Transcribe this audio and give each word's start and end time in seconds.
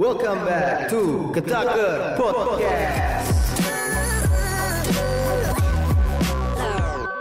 Welcome 0.00 0.48
back 0.48 0.88
to 0.88 1.28
Ketaker 1.36 2.16
Podcast. 2.16 3.36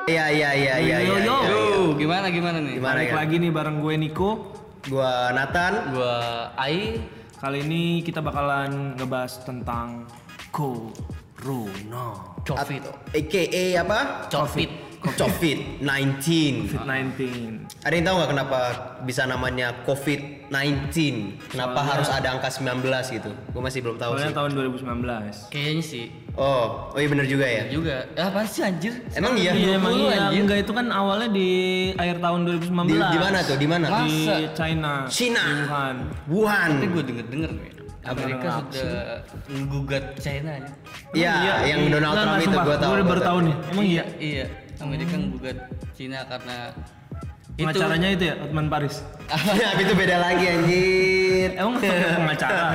Iya 0.07 0.25
iya 0.31 0.49
iya 0.55 0.75
iya 0.79 0.97
Yo, 1.03 1.19
iya. 1.19 1.27
yo. 1.27 1.37
iya, 1.43 1.49
Yo, 1.51 1.59
iya. 1.59 1.79
gimana 1.99 2.31
gimana 2.31 2.57
nih? 2.63 2.79
Gimana 2.79 2.95
Balik 2.95 3.11
ya? 3.11 3.15
lagi 3.19 3.35
nih 3.35 3.51
bareng 3.51 3.77
gue 3.83 3.93
Niko. 3.99 4.55
Gua 4.87 5.35
Nathan. 5.35 5.91
Gua 5.91 6.15
Ai. 6.55 7.03
Kali 7.35 7.67
ini 7.67 7.99
kita 7.99 8.23
bakalan 8.23 8.95
ngebahas 8.95 9.43
tentang 9.43 10.07
Corona. 10.55 12.15
Covid. 12.47 13.11
AKA 13.11 13.83
apa? 13.83 14.31
Covid. 14.31 14.88
COVID-19. 14.99 15.85
COVID-19. 16.67 17.21
Ada 17.87 17.93
yang 17.95 18.05
tahu 18.05 18.15
nggak 18.19 18.31
kenapa 18.35 18.59
bisa 19.07 19.23
namanya 19.23 19.67
COVID-19? 19.87 20.91
Kenapa 21.47 21.79
Soalnya- 21.79 21.91
harus 21.95 22.09
ada 22.11 22.27
angka 22.35 22.49
19 22.51 23.05
gitu? 23.15 23.31
Gue 23.31 23.61
masih 23.63 23.79
belum 23.79 23.95
tahu 23.95 24.19
Soalnya 24.19 24.31
sih. 24.31 24.35
tahun 24.35 24.51
2019. 24.55 25.35
Kayaknya 25.47 25.83
sih. 25.83 26.05
Oh, 26.35 26.91
oh 26.91 26.99
iya 26.99 27.07
bener 27.07 27.25
juga 27.27 27.47
ya. 27.47 27.63
Ya 27.67 27.71
juga. 27.71 27.95
Ya 28.15 28.23
apa 28.27 28.39
sih 28.43 28.61
anjir? 28.63 28.93
Emang 29.15 29.33
iya? 29.39 29.51
Iya 29.55 29.71
emang 29.79 29.93
20 29.95 30.03
iya. 30.03 30.19
anjir. 30.27 30.39
Enggak 30.43 30.59
itu 30.67 30.71
kan 30.75 30.85
awalnya 30.91 31.29
di 31.31 31.49
akhir 31.95 32.17
tahun 32.19 32.39
2019. 32.47 32.87
Di, 32.87 32.95
di 32.99 33.19
mana 33.19 33.37
tuh? 33.43 33.57
Di 33.59 33.67
mana? 33.67 33.85
Di 34.03 34.15
China. 34.55 34.91
China. 35.07 35.41
Di 35.43 35.53
Wuhan. 35.63 35.95
Wuhan. 36.27 36.69
Tapi 36.75 36.87
gue 36.91 37.03
denger 37.07 37.25
denger 37.31 37.51
nih. 37.55 37.71
Amerika 37.99 38.63
sudah 38.71 39.21
menggugat 39.51 40.03
China 40.23 40.55
ya. 40.55 40.67
Iya, 41.11 41.33
yang 41.67 41.79
Donald 41.91 42.15
Trump 42.15 42.39
itu 42.39 42.57
gue 42.57 42.77
tahu. 42.79 42.91
Gue 42.95 43.01
gua 43.03 43.09
baru 43.11 43.21
tahu 43.21 43.37
nih. 43.43 43.55
Emang 43.75 43.85
iya. 43.85 44.03
Iya. 44.19 44.45
Amerika 44.79 45.15
menggugat 45.19 45.57
China 45.95 46.23
karena 46.27 46.71
Pengacaranya 47.59 48.09
itu 48.15 48.23
ya, 48.31 48.35
Otman 48.39 48.71
Paris. 48.71 49.03
Ya, 49.59 49.75
itu 49.75 49.91
beda 49.91 50.15
lagi 50.15 50.45
anjir. 50.47 51.49
Emang 51.59 51.75
pakai 51.75 52.15
pengacara? 52.23 52.67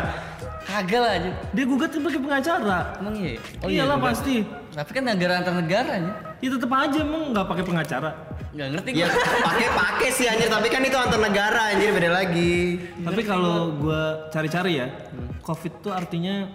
kagak 0.65 1.01
lah 1.01 1.13
anjir. 1.17 1.35
Dia 1.53 1.65
gugat 1.69 1.91
kan 1.93 2.03
pakai 2.05 2.21
pengacara. 2.21 2.79
Emang 3.01 3.15
iya. 3.17 3.33
Iyalah 3.65 3.96
gugat. 3.96 4.07
pasti. 4.13 4.37
Tapi 4.74 4.91
kan 4.93 5.02
negara 5.09 5.33
antar 5.41 5.55
negaranya. 5.57 6.13
Ya 6.45 6.49
tetep 6.52 6.69
aja 6.69 6.99
emang 7.01 7.33
nggak 7.33 7.46
pakai 7.49 7.65
pengacara. 7.65 8.11
Nggak 8.52 8.68
ngerti 8.77 8.89
Ya 8.93 9.07
gue. 9.09 9.24
pakai 9.49 9.68
pakai 9.73 10.09
sih 10.13 10.27
anjir, 10.29 10.49
tapi 10.52 10.68
kan 10.68 10.83
itu 10.85 10.96
antar 11.01 11.21
negara 11.21 11.61
anjir 11.73 11.89
beda 11.93 12.11
lagi. 12.13 12.80
Tapi 13.01 13.21
kalau 13.24 13.73
gua 13.80 14.29
cari-cari 14.29 14.85
ya, 14.85 14.87
COVID 15.41 15.73
tuh 15.80 15.93
artinya 15.96 16.49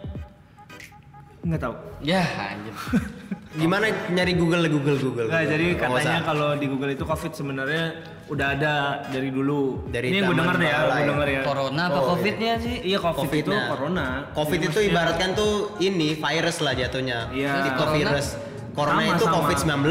nggak 1.42 1.62
tahu. 1.62 1.76
Ya 2.02 2.22
anjir. 2.22 2.76
Gimana 3.60 3.86
nyari 4.08 4.34
Google 4.34 4.70
Google 4.70 4.98
Google. 4.98 5.26
Nggak, 5.26 5.42
Google. 5.42 5.52
jadi 5.52 5.68
katanya 5.76 6.18
kalau 6.22 6.50
di 6.54 6.66
Google 6.70 6.92
itu 6.92 7.02
COVID 7.02 7.32
sebenarnya 7.34 7.86
udah 8.28 8.48
ada 8.54 8.74
dari 9.10 9.30
dulu. 9.30 9.90
Dari 9.90 10.14
Ini 10.14 10.22
gue 10.22 10.36
denger 10.38 10.56
deh 10.56 10.70
ya, 10.70 10.80
gue 10.80 10.94
ya. 10.94 11.08
denger 11.08 11.28
ya. 11.28 11.42
Corona 11.42 11.82
apa 11.82 11.92
Oh, 11.92 11.98
iya. 11.98 12.10
Covidnya 12.12 12.54
sih? 12.60 12.76
Iya 12.86 12.98
COVID 13.00 13.18
itu 13.18 13.50
Covid-nya. 13.50 13.62
corona. 13.68 14.08
COVID 14.32 14.54
Jadi 14.54 14.62
itu 14.62 14.70
maksudnya- 14.70 14.94
ibaratkan 14.94 15.30
tuh 15.34 15.54
ini 15.80 16.10
virus 16.14 16.58
lah 16.62 16.74
jatuhnya. 16.78 17.20
Iya. 17.34 17.54
Itu 17.68 17.84
virus. 17.90 18.28
Corona 18.38 18.48
Sama, 18.86 19.04
itu 19.10 19.26
sama. 19.26 19.36
COVID-19. 19.36 19.86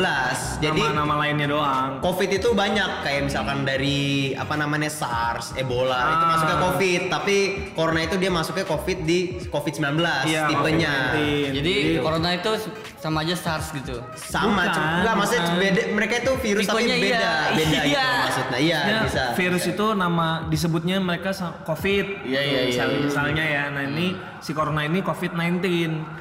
Jadi 0.58 0.81
nama-nama 0.81 1.14
lainnya 1.19 1.47
doang. 1.47 1.91
COVID 1.98 2.31
itu 2.33 2.48
banyak 2.53 2.91
kayak 3.03 3.20
misalkan 3.27 3.58
dari 3.62 3.98
apa 4.33 4.55
namanya 4.55 4.89
SARS, 4.89 5.53
Ebola 5.53 6.00
itu 6.08 6.17
Ah. 6.19 6.31
masuknya 6.33 6.56
COVID, 6.62 7.00
tapi 7.09 7.36
Corona 7.72 8.00
itu 8.00 8.16
dia 8.16 8.31
masuknya 8.31 8.64
COVID 8.64 8.98
di 9.03 9.19
COVID-19 9.44 9.98
Iya, 10.25 10.42
tipenya. 10.47 10.94
COVID-19. 11.12 11.55
Jadi 11.55 11.75
corona 11.98 12.28
itu 12.33 12.50
sama 12.98 13.22
aja 13.22 13.34
SARS 13.34 13.70
gitu. 13.72 14.02
Sama, 14.14 14.66
Bukan, 14.66 14.82
enggak 15.00 15.14
maksudnya 15.14 15.42
beda 15.54 15.82
mereka 15.94 16.14
itu 16.18 16.32
virus 16.42 16.64
tapi 16.66 16.82
Tipenya 16.82 16.96
beda, 16.98 17.06
iya. 17.06 17.30
beda 17.48 17.78
gitu 17.78 17.88
Iya. 17.94 18.06
maksudnya. 18.18 18.58
Iya, 18.58 18.78
Maksudnya 18.78 19.00
bisa. 19.06 19.24
virus 19.34 19.64
itu 19.64 19.86
nama 19.94 20.27
disebutnya 20.44 20.96
mereka 20.98 21.30
COVID. 21.62 22.06
Iya, 22.26 22.41
iya, 22.41 22.42
iya, 22.42 22.60
Misal- 22.69 22.91
iya. 22.91 23.00
Misalnya 23.06 23.44
ya. 23.46 23.62
Nah, 23.70 23.82
ini 23.86 24.06
si 24.38 24.50
corona 24.50 24.82
ini 24.82 24.98
COVID-19. 25.00 25.62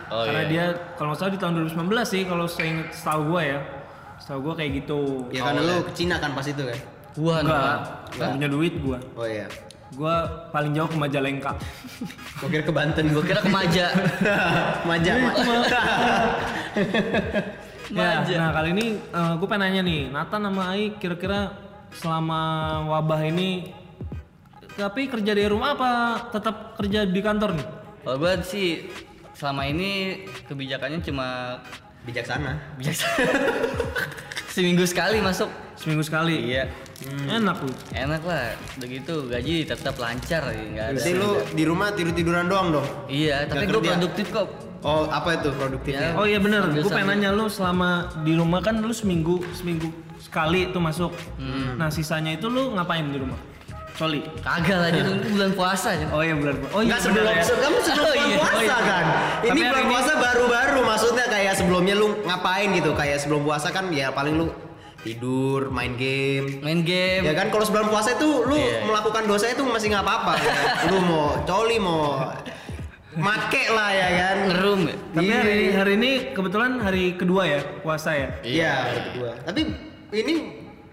Oh, 0.07 0.21
Karena 0.23 0.41
iya. 0.41 0.49
dia 0.49 0.65
kalau 0.93 1.11
nggak 1.11 1.19
salah 1.19 1.33
di 1.33 1.39
tahun 1.41 1.53
2019 1.65 2.05
sih 2.07 2.21
kalau 2.23 2.45
saya 2.45 2.67
ingat 2.71 2.87
setahu 2.93 3.21
gue 3.27 3.41
ya. 3.43 3.59
Setahu 4.17 4.39
gue 4.43 4.53
kayak 4.55 4.71
gitu. 4.77 4.99
Ya 5.29 5.41
karena 5.43 5.61
lu 5.63 5.75
ke 5.81 5.91
Cina 5.93 6.15
kan 6.17 6.31
pas 6.31 6.45
itu 6.45 6.61
kan. 6.61 6.79
Wuhan. 7.17 7.41
Enggak, 7.41 7.57
Wuhan. 7.57 7.79
nggak 8.13 8.29
punya 8.31 8.47
duit 8.47 8.73
gua. 8.77 8.99
Oh 9.17 9.25
iya. 9.25 9.49
Gua 9.95 10.49
paling 10.51 10.75
jauh 10.75 10.89
ke 10.89 10.97
Majalengka. 10.99 11.55
Gua 12.43 12.47
kira 12.51 12.63
ke 12.67 12.73
Banten 12.75 13.05
Gue 13.07 13.23
kira 13.23 13.39
kemaja. 13.39 13.85
Maja. 14.83 15.11
Ya, 17.87 18.19
Maja. 18.19 18.35
nah 18.35 18.51
kali 18.51 18.75
ini 18.75 18.99
gue 19.15 19.47
pengen 19.47 19.63
nanya 19.63 19.79
nih, 19.79 20.11
Nathan 20.11 20.43
sama 20.43 20.75
Ai 20.75 20.91
kira-kira 20.99 21.55
selama 21.95 22.41
wabah 22.83 23.23
ini 23.23 23.71
tapi 24.75 25.07
kerja 25.07 25.31
di 25.31 25.47
rumah 25.47 25.71
apa 25.73 25.91
tetap 26.35 26.75
kerja 26.75 27.07
di 27.07 27.23
kantor 27.23 27.55
nih? 27.55 27.67
Kalau 28.03 28.17
gue 28.19 28.33
sih 28.43 28.91
selama 29.39 29.71
ini 29.71 30.21
kebijakannya 30.51 30.99
cuma 30.99 31.57
Bijaksana. 32.03 32.75
biasa. 32.75 33.07
Seminggu 34.57 34.89
sekali 34.89 35.21
masuk. 35.21 35.53
Seminggu 35.77 36.01
sekali. 36.01 36.49
Iya. 36.49 36.65
Enak 37.29 37.61
tuh. 37.61 37.73
Enak 37.93 38.25
lah. 38.25 38.57
Begitu 38.81 39.29
gaji 39.29 39.69
tetap 39.69 39.93
lancar 40.01 40.49
ya, 40.49 40.63
nggak 40.73 40.85
ada. 40.89 40.97
Berarti 40.97 41.11
lu 41.13 41.29
di 41.53 41.63
rumah 41.69 41.93
tidur-tiduran 41.93 42.49
doang 42.49 42.73
dong. 42.73 42.87
Iya, 43.05 43.45
tapi 43.45 43.69
gue 43.69 43.77
produktif 43.77 44.33
kok. 44.33 44.49
Oh, 44.81 45.05
apa 45.13 45.37
itu 45.37 45.53
produktifnya? 45.53 46.09
Ya. 46.09 46.17
Oh 46.17 46.25
iya 46.25 46.41
bener, 46.41 46.65
Sambil- 46.65 46.85
gue 46.85 46.89
pengen 46.89 47.09
nanya 47.21 47.29
lu 47.37 47.45
selama 47.49 48.09
di 48.25 48.33
rumah 48.33 48.61
kan 48.65 48.81
lu 48.81 48.93
seminggu 48.93 49.45
seminggu 49.53 49.93
sekali 50.17 50.73
tuh 50.73 50.81
masuk. 50.81 51.13
Hmm. 51.37 51.77
Nah 51.77 51.93
sisanya 51.93 52.33
itu 52.33 52.49
lu 52.49 52.73
ngapain 52.73 53.05
di 53.05 53.17
rumah? 53.21 53.37
Soli. 53.97 54.21
Kagak 54.39 54.77
lah, 54.77 54.89
dia 54.93 55.01
bulan 55.27 55.51
puasa 55.51 55.87
aja. 55.91 56.05
Oh 56.13 56.21
iya 56.21 56.37
bulan. 56.37 56.53
Oh 56.69 56.79
iya 56.79 56.85
Enggak 56.85 56.99
sebelum 57.01 57.25
ya. 57.25 57.41
kamu 57.41 57.77
sebelum 57.81 58.05
Oh, 58.05 58.13
bulan 58.13 58.29
iya, 58.29 58.37
puasa 58.37 58.53
oh, 58.53 58.61
iya. 58.61 58.77
kan. 58.79 59.05
Ini 59.41 59.59
bulan 59.59 59.73
ini- 59.75 59.89
puasa 59.89 60.11
baru-baru 60.15 60.79
maksudnya 60.85 61.25
kayak 61.27 61.53
sebelumnya 61.55 61.95
lu 61.95 62.07
ngapain 62.21 62.69
gitu? 62.71 62.91
Kayak 62.93 63.17
sebelum 63.19 63.41
puasa 63.41 63.67
kan 63.69 63.89
ya 63.89 64.07
paling 64.11 64.37
lu 64.37 64.53
tidur, 64.99 65.69
main 65.69 65.93
game. 65.93 66.61
Main 66.61 66.81
game. 66.81 67.23
Ya 67.23 67.33
kan 67.33 67.49
kalau 67.49 67.63
sebelum 67.63 67.87
puasa 67.87 68.13
itu 68.13 68.29
lu 68.43 68.53
Iya. 68.53 68.83
melakukan 68.83 69.23
dosa 69.25 69.45
itu 69.47 69.63
masih 69.63 69.89
nggak 69.89 70.03
apa-apa. 70.03 70.33
kan? 70.35 70.55
Lu 70.89 70.97
mau 71.01 71.25
coli 71.41 71.77
mau 71.77 72.21
make 73.15 73.63
lah 73.71 73.89
ya 73.89 74.07
kan. 74.13 74.37
Ngerum 74.47 74.81
ya. 74.83 74.95
Tapi 75.11 75.31
hari 75.31 75.51
ini, 75.53 75.67
hari 75.73 75.91
ini 75.95 76.11
kebetulan 76.31 76.71
hari 76.77 77.15
kedua 77.15 77.43
ya 77.45 77.59
puasa 77.81 78.13
ya. 78.13 78.29
Iya, 78.43 78.71
hari 78.83 79.01
kedua. 79.09 79.31
Tapi 79.41 79.61
ini 80.13 80.33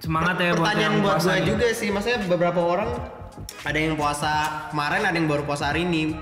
Semangat 0.00 0.36
ya 0.36 0.52
buat 0.52 0.58
pertanyaan 0.60 0.82
yang 0.82 0.94
buat 1.00 1.16
puasa 1.18 1.32
gue 1.34 1.46
juga 1.48 1.66
sih. 1.72 1.88
Maksudnya 1.90 2.18
beberapa 2.26 2.60
orang 2.60 2.90
ada 3.62 3.78
yang 3.78 3.94
puasa 3.94 4.32
kemarin, 4.70 5.02
ada 5.04 5.16
yang 5.16 5.28
baru 5.28 5.42
puasa 5.42 5.72
hari 5.72 5.82
ini. 5.82 6.14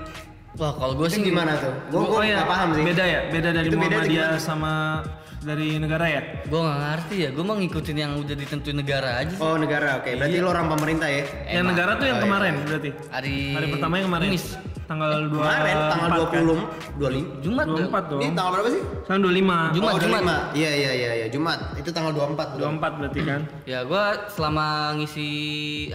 Wah, 0.53 0.69
kalau 0.77 0.93
gue 0.93 1.09
Itu 1.09 1.17
sih 1.17 1.21
gimana 1.25 1.57
tuh? 1.57 1.73
Gue 1.89 1.97
Oh, 1.97 2.07
gue 2.13 2.29
iya, 2.29 2.37
nggak 2.37 2.49
paham 2.49 2.69
sih. 2.77 2.83
Beda 2.85 3.03
ya, 3.03 3.19
beda 3.27 3.49
dari 3.49 3.67
Itu 3.67 3.77
beda 3.77 3.89
Muhammadiyah 3.89 4.31
sama 4.37 5.01
dari 5.41 5.81
negara 5.81 6.05
ya. 6.07 6.21
Gue 6.45 6.59
nggak 6.61 6.79
ngerti 6.79 7.15
ya. 7.17 7.29
Gue 7.33 7.43
mau 7.43 7.55
ngikutin 7.57 7.97
yang 7.97 8.11
udah 8.21 8.35
ditentuin 8.37 8.77
negara 8.77 9.09
aja. 9.17 9.33
sih. 9.33 9.41
Oh 9.41 9.57
negara, 9.57 9.97
oke. 9.97 10.13
Berarti 10.13 10.37
Iya. 10.37 10.45
lo 10.45 10.49
orang 10.53 10.67
pemerintah 10.69 11.09
ya? 11.09 11.23
yang 11.49 11.65
negara 11.65 11.97
tuh 11.97 12.05
yang 12.05 12.17
Oh, 12.17 12.21
iya. 12.21 12.25
kemarin 12.29 12.53
berarti. 12.69 12.89
Hari 13.09 13.35
Hari 13.57 13.67
pertama 13.73 13.93
yang 13.97 14.07
kemarin. 14.07 14.27
Kamis. 14.29 14.45
Tanggal 14.83 15.31
2 15.31 15.39
Kemarin 15.39 15.75
tanggal 15.87 16.09
20, 16.27 16.99
25. 16.99 17.45
Jumat 17.45 17.65
dong. 17.65 17.87
24 17.87 18.11
dong. 18.11 18.21
Ini 18.21 18.31
tanggal 18.35 18.51
berapa 18.51 18.69
sih? 18.69 18.81
Tanggal 19.07 19.21
25. 19.31 19.75
Jumat, 19.79 19.93
oh, 19.95 19.99
Jumat. 20.03 20.21
25. 20.51 20.59
Iya 20.59 20.71
iya 20.75 20.91
iya 20.91 21.11
iya, 21.23 21.27
Jumat. 21.31 21.59
Itu 21.79 21.89
tanggal 21.95 22.11
24. 22.11 22.35
betul. 22.35 22.59
24 22.67 22.99
berarti 22.99 23.19
kan. 23.23 23.41
Ya 23.73 23.79
gue 23.83 24.03
selama 24.27 24.67
ngisi 24.99 25.29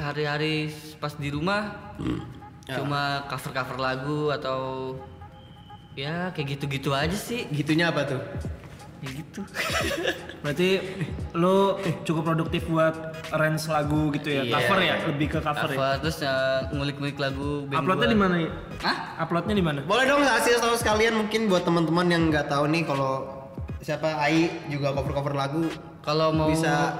hari-hari 0.00 0.72
pas 0.96 1.12
di 1.14 1.28
rumah 1.28 1.92
Ya. 2.68 2.84
cuma 2.84 3.24
cover-cover 3.32 3.80
lagu 3.80 4.28
atau 4.28 4.92
ya 5.96 6.28
kayak 6.36 6.60
gitu-gitu 6.60 6.92
aja 6.92 7.16
sih. 7.16 7.48
Gitunya 7.48 7.88
apa 7.88 8.04
tuh? 8.04 8.20
Ya 8.98 9.10
gitu. 9.14 9.40
Berarti 10.42 10.68
lu 11.38 11.78
cukup 12.02 12.34
produktif 12.34 12.66
buat 12.66 13.14
arrange 13.30 13.70
lagu 13.70 14.10
gitu 14.10 14.26
ya. 14.26 14.42
Iya. 14.42 14.54
Cover 14.58 14.78
ya, 14.82 14.94
lebih 15.06 15.26
ke 15.30 15.38
cover, 15.38 15.70
ya. 15.70 15.76
Cover 15.78 15.94
terus 16.02 16.18
ya, 16.18 16.34
ngulik-ngulik 16.74 17.18
lagu 17.18 17.66
band 17.70 17.78
Uploadnya 17.86 18.08
di 18.10 18.18
mana 18.18 18.34
ya? 18.42 18.50
Hah? 18.82 18.96
Uploadnya 19.22 19.54
di 19.54 19.64
mana? 19.64 19.78
Boleh 19.86 20.04
dong 20.10 20.26
kasih 20.26 20.58
tahu 20.58 20.74
sekalian 20.74 21.14
mungkin 21.14 21.46
buat 21.46 21.62
teman-teman 21.62 22.06
yang 22.10 22.22
nggak 22.26 22.50
tahu 22.50 22.66
nih 22.66 22.82
kalau 22.82 23.22
siapa 23.78 24.18
Ai 24.18 24.50
juga 24.66 24.90
cover-cover 24.90 25.34
lagu 25.38 25.70
Kalau 26.02 26.34
mau 26.34 26.50
bisa 26.50 26.98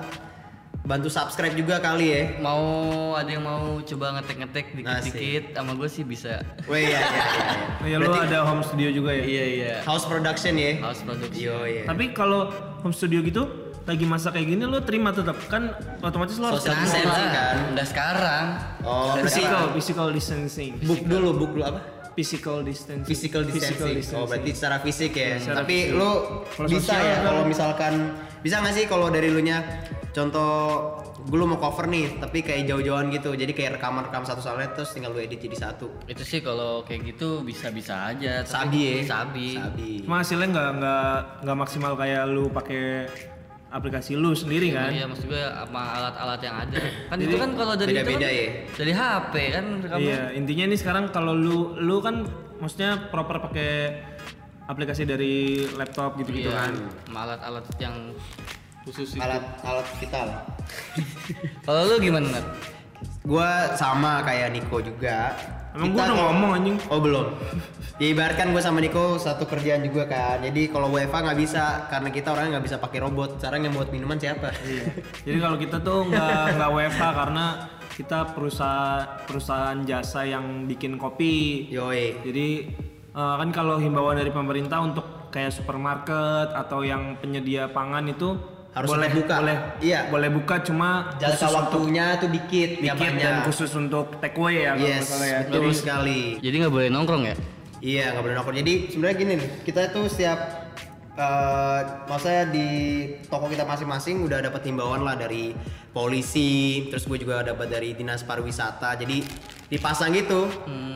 bantu 0.89 1.13
subscribe 1.13 1.53
juga 1.53 1.77
kali 1.85 2.07
ya. 2.09 2.23
mau 2.41 2.65
ada 3.13 3.29
yang 3.29 3.45
mau 3.45 3.77
coba 3.85 4.17
ngetek-ngetek 4.17 4.73
dikit-dikit 4.73 5.45
sama 5.53 5.77
gue 5.77 5.89
sih 5.93 6.01
bisa. 6.09 6.41
Weh 6.65 6.89
ya 6.89 6.97
ya 6.97 7.01
ya. 7.05 7.21
ya. 7.21 7.45
Oh 7.85 7.87
ya 7.93 7.97
lu 8.01 8.13
ada 8.17 8.39
home 8.49 8.65
studio 8.65 8.89
juga 8.89 9.13
ya. 9.13 9.25
Iya 9.29 9.45
iya. 9.45 9.75
house 9.85 10.09
production 10.09 10.57
ya. 10.57 10.81
House 10.81 11.05
production. 11.05 11.45
Yo 11.45 11.69
iya. 11.69 11.85
Tapi 11.85 12.17
kalau 12.17 12.49
home 12.81 12.97
studio 12.97 13.21
gitu 13.21 13.69
lagi 13.85 14.05
masa 14.05 14.29
kayak 14.33 14.49
gini 14.53 14.65
lu 14.69 14.81
terima 14.85 15.13
tetap 15.13 15.37
kan 15.49 15.73
otomatis 16.05 16.37
lu 16.41 16.45
harus 16.49 16.65
Social 16.65 16.81
distancing 16.81 17.29
kan? 17.37 17.57
Udah 17.77 17.87
sekarang. 17.89 18.45
Oh, 18.85 19.13
Udah 19.13 19.25
physical 19.29 19.65
physical 19.77 20.07
distancing. 20.09 20.73
book 20.89 21.05
dulu, 21.05 21.29
book 21.37 21.53
dulu 21.53 21.65
apa? 21.69 21.98
Physical 22.19 22.61
distancing. 22.61 23.07
physical 23.07 23.43
distancing. 23.45 24.03
Oh, 24.13 24.27
berarti 24.27 24.51
secara 24.51 24.77
fisik 24.81 25.15
ya. 25.15 25.39
Secara 25.39 25.63
Tapi 25.63 25.77
fisik. 25.85 25.95
lu 25.95 26.11
Kalau 26.51 26.67
bisa 26.69 26.93
ya 26.93 26.99
kan- 26.99 27.23
kalau 27.25 27.43
misalkan 27.45 27.95
bisa 28.39 28.55
nggak 28.59 28.75
sih 28.75 28.85
kalau 28.85 29.07
dari 29.09 29.29
lu 29.29 29.39
nya 29.41 29.63
contoh 30.11 30.51
gue 31.21 31.35
lu 31.35 31.45
mau 31.45 31.57
cover 31.57 31.87
nih 31.87 32.17
tapi 32.17 32.41
kayak 32.41 32.67
jauh-jauhan 32.67 33.11
gitu 33.11 33.35
jadi 33.35 33.51
kayak 33.53 33.71
rekaman-rekam 33.77 34.23
satu 34.25 34.41
sama 34.41 34.63
lain 34.63 34.73
terus 34.73 34.91
tinggal 34.91 35.11
lu 35.11 35.21
edit 35.21 35.39
jadi 35.39 35.55
satu 35.61 35.91
Itu 36.07 36.23
sih 36.23 36.41
kalau 36.41 36.81
kayak 36.83 37.05
gitu 37.09 37.43
bisa-bisa 37.43 38.09
aja. 38.09 38.41
tapi- 38.41 38.49
sabi 38.49 38.79
ya 38.81 38.95
Sabi. 39.05 39.47
sabi 39.55 39.89
Cuma 40.01 40.17
hasilnya 40.19 40.49
nggak 40.49 40.71
nggak 40.75 41.11
nggak 41.43 41.57
maksimal 41.59 41.93
kayak 41.95 42.23
lu 42.27 42.49
pakai 42.49 43.07
aplikasi 43.69 44.17
lu 44.17 44.33
sendiri 44.33 44.73
kan. 44.73 44.89
Iya 44.89 45.05
maksud 45.05 45.29
gue 45.29 45.39
sama 45.39 45.83
alat-alat 45.95 46.41
yang 46.41 46.57
ada. 46.59 46.79
Kan 47.07 47.19
itu 47.21 47.37
kan 47.37 47.51
kalau 47.53 47.75
dari 47.77 47.93
itu 47.93 48.01
beda-beda 48.01 48.25
kan 48.25 48.33
ya? 48.33 48.49
dari 48.75 48.93
HP 48.93 49.33
kan 49.53 49.67
kamu. 49.85 50.01
Iya, 50.01 50.23
intinya 50.33 50.65
ini 50.67 50.77
sekarang 50.77 51.05
kalau 51.09 51.33
lu 51.33 51.59
lu 51.77 52.01
kan 52.01 52.25
maksudnya 52.59 53.13
proper 53.13 53.39
pakai 53.41 53.71
aplikasi 54.65 55.05
dari 55.05 55.35
laptop 55.77 56.17
gitu-gitu 56.17 56.49
Iya, 56.49 56.69
kan. 56.69 56.73
sama 57.05 57.21
alat-alat 57.25 57.65
yang 57.79 57.97
khusus 58.85 59.17
itu. 59.17 59.21
alat 59.21 59.45
alat 59.61 59.87
vital 59.97 60.29
Kalau 61.69 61.81
lu 61.87 61.97
gimana 61.99 62.29
Nat? 62.31 62.47
gue 63.23 63.51
sama 63.77 64.25
kayak 64.25 64.49
Niko 64.51 64.81
juga 64.81 65.37
Emang 65.77 65.93
gua 65.93 66.01
udah 66.03 66.17
ngomong, 66.17 66.51
anjing. 66.57 66.77
oh 66.89 66.99
belum 66.99 67.27
ya 67.99 68.07
ibaratkan 68.09 68.49
gue 68.49 68.59
sama 68.59 68.79
Niko 68.79 69.15
satu 69.17 69.43
kerjaan 69.45 69.83
juga 69.83 70.07
kan 70.07 70.39
jadi 70.41 70.71
kalau 70.71 70.87
WFA 70.89 71.19
nggak 71.21 71.35
bisa 71.37 71.65
karena 71.87 72.09
kita 72.09 72.29
orangnya 72.31 72.51
nggak 72.53 72.67
bisa 72.67 72.77
pakai 72.79 72.99
robot 73.01 73.31
sekarang 73.37 73.61
yang 73.61 73.75
buat 73.75 73.91
minuman 73.91 74.15
siapa 74.17 74.55
Iya. 74.61 74.85
Jadi 75.25 75.39
kalau 75.39 75.57
kita 75.57 75.77
tuh 75.81 76.07
nggak 76.07 76.31
nggak 76.55 76.71
WFH 76.71 77.03
karena 77.13 77.45
kita 77.91 78.19
perusahaan 78.31 79.03
perusahaan 79.21 79.79
jasa 79.83 80.23
yang 80.23 80.45
bikin 80.65 80.95
kopi. 80.95 81.67
yoi 81.69 82.23
Jadi 82.23 82.47
eh, 83.11 83.35
kan 83.37 83.49
kalau 83.51 83.77
himbauan 83.77 84.15
dari 84.15 84.31
pemerintah 84.31 84.79
untuk 84.79 85.03
kayak 85.29 85.51
supermarket 85.51 86.55
atau 86.55 86.81
yang 86.81 87.19
penyedia 87.19 87.67
pangan 87.69 88.07
itu 88.07 88.39
Harus 88.71 88.89
boleh 88.89 89.11
buka. 89.11 89.35
boleh 89.37 89.59
Iya. 89.83 90.01
boleh 90.07 90.31
buka 90.31 90.63
cuma 90.63 91.11
untuk 91.13 91.51
waktunya 91.51 92.15
tuh 92.15 92.31
dikit 92.31 92.71
dikit 92.79 92.95
banyak. 92.97 93.19
dan 93.19 93.37
khusus 93.43 93.75
untuk 93.75 94.23
take 94.23 94.39
away 94.39 94.63
ya 94.63 94.79
yes 94.79 95.03
salah 95.05 95.27
ya. 95.27 95.39
betul 95.43 95.59
Jadi 95.59 95.71
sekali 95.75 96.21
Jadi 96.39 96.55
nggak 96.57 96.73
boleh 96.73 96.89
nongkrong 96.89 97.25
ya? 97.27 97.35
Iya 97.79 98.15
nggak 98.15 98.23
boleh 98.27 98.35
nongkrong. 98.39 98.59
Jadi 98.59 98.73
sebenarnya 98.91 99.17
gini 99.19 99.33
nih, 99.39 99.51
kita 99.63 99.81
itu 99.95 100.01
setiap 100.11 100.39
eh 101.19 101.81
maksudnya 102.07 102.47
di 102.47 102.69
toko 103.27 103.51
kita 103.51 103.67
masing-masing 103.67 104.23
udah 104.23 104.39
dapat 104.39 104.63
himbauan 104.71 105.03
lah 105.03 105.19
dari 105.19 105.51
polisi, 105.91 106.87
terus 106.95 107.11
gue 107.11 107.19
juga 107.19 107.43
dapat 107.43 107.67
dari 107.67 107.91
dinas 107.95 108.23
pariwisata. 108.23 108.95
Jadi 108.95 109.27
dipasang 109.69 110.15
gitu 110.15 110.47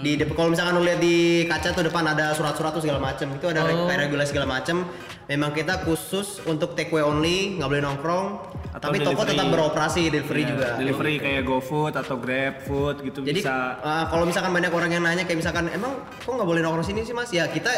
di 0.00 0.14
depan. 0.14 0.34
Kalau 0.38 0.50
misalkan 0.54 0.78
lu 0.78 0.86
lihat 0.86 1.02
di 1.02 1.44
kaca 1.50 1.74
tuh 1.74 1.90
depan 1.90 2.06
ada 2.06 2.30
surat-surat 2.38 2.70
tuh 2.70 2.82
segala 2.86 3.02
macem. 3.02 3.34
Itu 3.34 3.50
ada 3.50 3.66
Oh. 3.66 3.90
regulasi 3.90 4.30
segala 4.30 4.46
macem. 4.46 4.86
Memang 5.26 5.50
kita 5.54 5.82
khusus 5.82 6.38
untuk 6.46 6.78
take 6.78 6.90
away 6.94 7.02
only, 7.02 7.58
nggak 7.58 7.68
boleh 7.68 7.82
nongkrong. 7.82 8.26
Atau 8.72 8.88
tapi 8.88 8.98
toko 8.98 9.12
delivery. 9.18 9.30
tetap 9.30 9.46
beroperasi, 9.48 10.00
delivery 10.06 10.42
ya, 10.42 10.48
juga. 10.48 10.68
delivery 10.76 11.14
kayak 11.18 11.42
GoFood 11.42 11.92
atau 11.94 12.16
GrabFood 12.16 12.96
gitu 13.02 13.18
Jadi 13.20 13.38
bisa 13.38 13.76
uh, 13.78 14.04
kalau 14.06 14.24
misalkan 14.24 14.48
banyak 14.50 14.70
orang 14.70 14.90
yang 14.90 15.02
nanya 15.02 15.22
kayak 15.22 15.38
misalkan 15.38 15.68
emang 15.68 15.92
kok 16.16 16.30
nggak 16.30 16.48
boleh 16.48 16.60
nongkrong 16.60 16.80
sini 16.82 17.00
sih 17.02 17.12
mas? 17.12 17.28
Ya 17.28 17.44
kita 17.46 17.68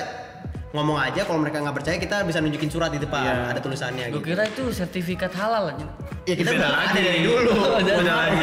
ngomong 0.70 0.98
aja 0.98 1.22
kalau 1.22 1.38
mereka 1.38 1.58
nggak 1.60 1.76
percaya 1.76 1.96
kita 1.96 2.22
bisa 2.22 2.38
nunjukin 2.38 2.66
surat 2.66 2.90
di 2.90 2.98
depan 2.98 3.22
Iya. 3.22 3.46
ada 3.48 3.60
tulisannya 3.60 4.06
Gue 4.08 4.18
gitu. 4.18 4.26
kira 4.28 4.42
itu 4.44 4.62
sertifikat 4.70 5.30
halal 5.32 5.70
aja. 5.70 5.86
Ya 6.24 6.34
kita 6.34 6.50
Beda 6.50 6.58
udah 6.60 6.70
ada 6.72 6.82
lagi. 6.84 6.98
dari 7.00 7.20
dulu. 7.22 7.52
Beda 7.94 8.14
lagi. 8.16 8.38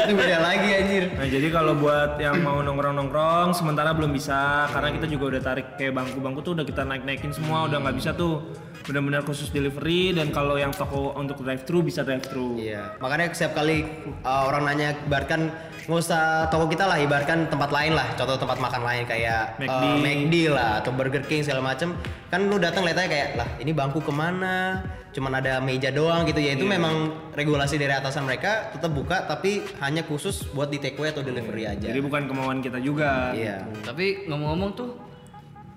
Itu 0.00 0.12
beda 0.16 0.38
lagi 0.40 0.68
anjir. 0.72 1.04
Nah 1.12 1.26
jadi 1.28 1.46
kalau 1.48 1.72
buat 1.76 2.18
yang 2.18 2.38
mau 2.40 2.58
nongkrong-nongkrong 2.60 3.50
sementara 3.52 3.90
belum 3.92 4.10
bisa 4.10 4.40
karena 4.68 4.90
kita 4.92 5.06
juga 5.06 5.24
udah 5.28 5.42
tarik 5.44 5.66
kayak 5.74 5.92
bangku-bangku 5.92 6.40
tuh 6.40 6.52
udah 6.54 6.64
kita 6.64 6.82
naik-naikin 6.82 7.30
semua 7.30 7.62
udah 7.64 7.78
nggak 7.78 7.96
bisa 7.96 8.10
tuh 8.12 8.50
benar-benar 8.86 9.22
khusus 9.22 9.50
delivery 9.50 10.16
dan 10.16 10.32
kalau 10.32 10.56
yang 10.56 10.72
toko 10.72 11.12
untuk 11.14 11.40
drive 11.44 11.64
thru 11.68 11.84
bisa 11.84 12.00
drive 12.04 12.24
thru. 12.24 12.56
Iya, 12.56 12.96
makanya 12.98 13.32
setiap 13.32 13.60
kali 13.60 13.84
uh, 14.24 14.48
orang 14.48 14.68
nanya 14.68 14.96
ibaratkan 15.04 15.52
nggak 15.84 16.00
usah 16.06 16.46
toko 16.52 16.70
kita 16.70 16.86
lah, 16.86 17.02
ibaratkan 17.02 17.50
tempat 17.50 17.74
lain 17.74 17.98
lah, 17.98 18.06
contoh 18.14 18.38
tempat 18.38 18.62
makan 18.62 18.82
lain 18.86 19.02
kayak 19.04 19.58
McD. 19.58 19.74
uh, 19.74 19.96
McD 19.98 20.34
lah 20.52 20.70
atau 20.80 20.90
Burger 20.94 21.24
King 21.26 21.42
segala 21.42 21.74
macem, 21.74 21.96
kan 22.30 22.46
lu 22.46 22.62
datang 22.62 22.86
lihat 22.86 23.04
aja 23.04 23.08
kayak 23.10 23.28
lah 23.34 23.48
ini 23.58 23.74
bangku 23.74 23.98
ke 23.98 24.12
mana, 24.14 24.86
cuman 25.10 25.42
ada 25.42 25.58
meja 25.58 25.90
doang 25.90 26.22
gitu 26.24 26.38
ya 26.38 26.54
itu 26.54 26.62
Iya. 26.62 26.78
memang 26.78 26.94
regulasi 27.34 27.74
dari 27.74 27.90
atasan 27.90 28.22
mereka 28.22 28.70
tetap 28.70 28.94
buka 28.94 29.26
tapi 29.26 29.66
hanya 29.82 30.06
khusus 30.06 30.46
buat 30.54 30.70
di 30.70 30.78
take 30.78 30.94
away 30.94 31.10
atau 31.10 31.26
delivery 31.26 31.66
aja. 31.66 31.90
Jadi 31.90 31.98
bukan 31.98 32.30
kemauan 32.30 32.62
kita 32.62 32.78
juga. 32.78 33.34
Iya. 33.34 33.66
Tapi 33.82 34.30
ngomong-ngomong 34.30 34.70
tuh 34.78 34.88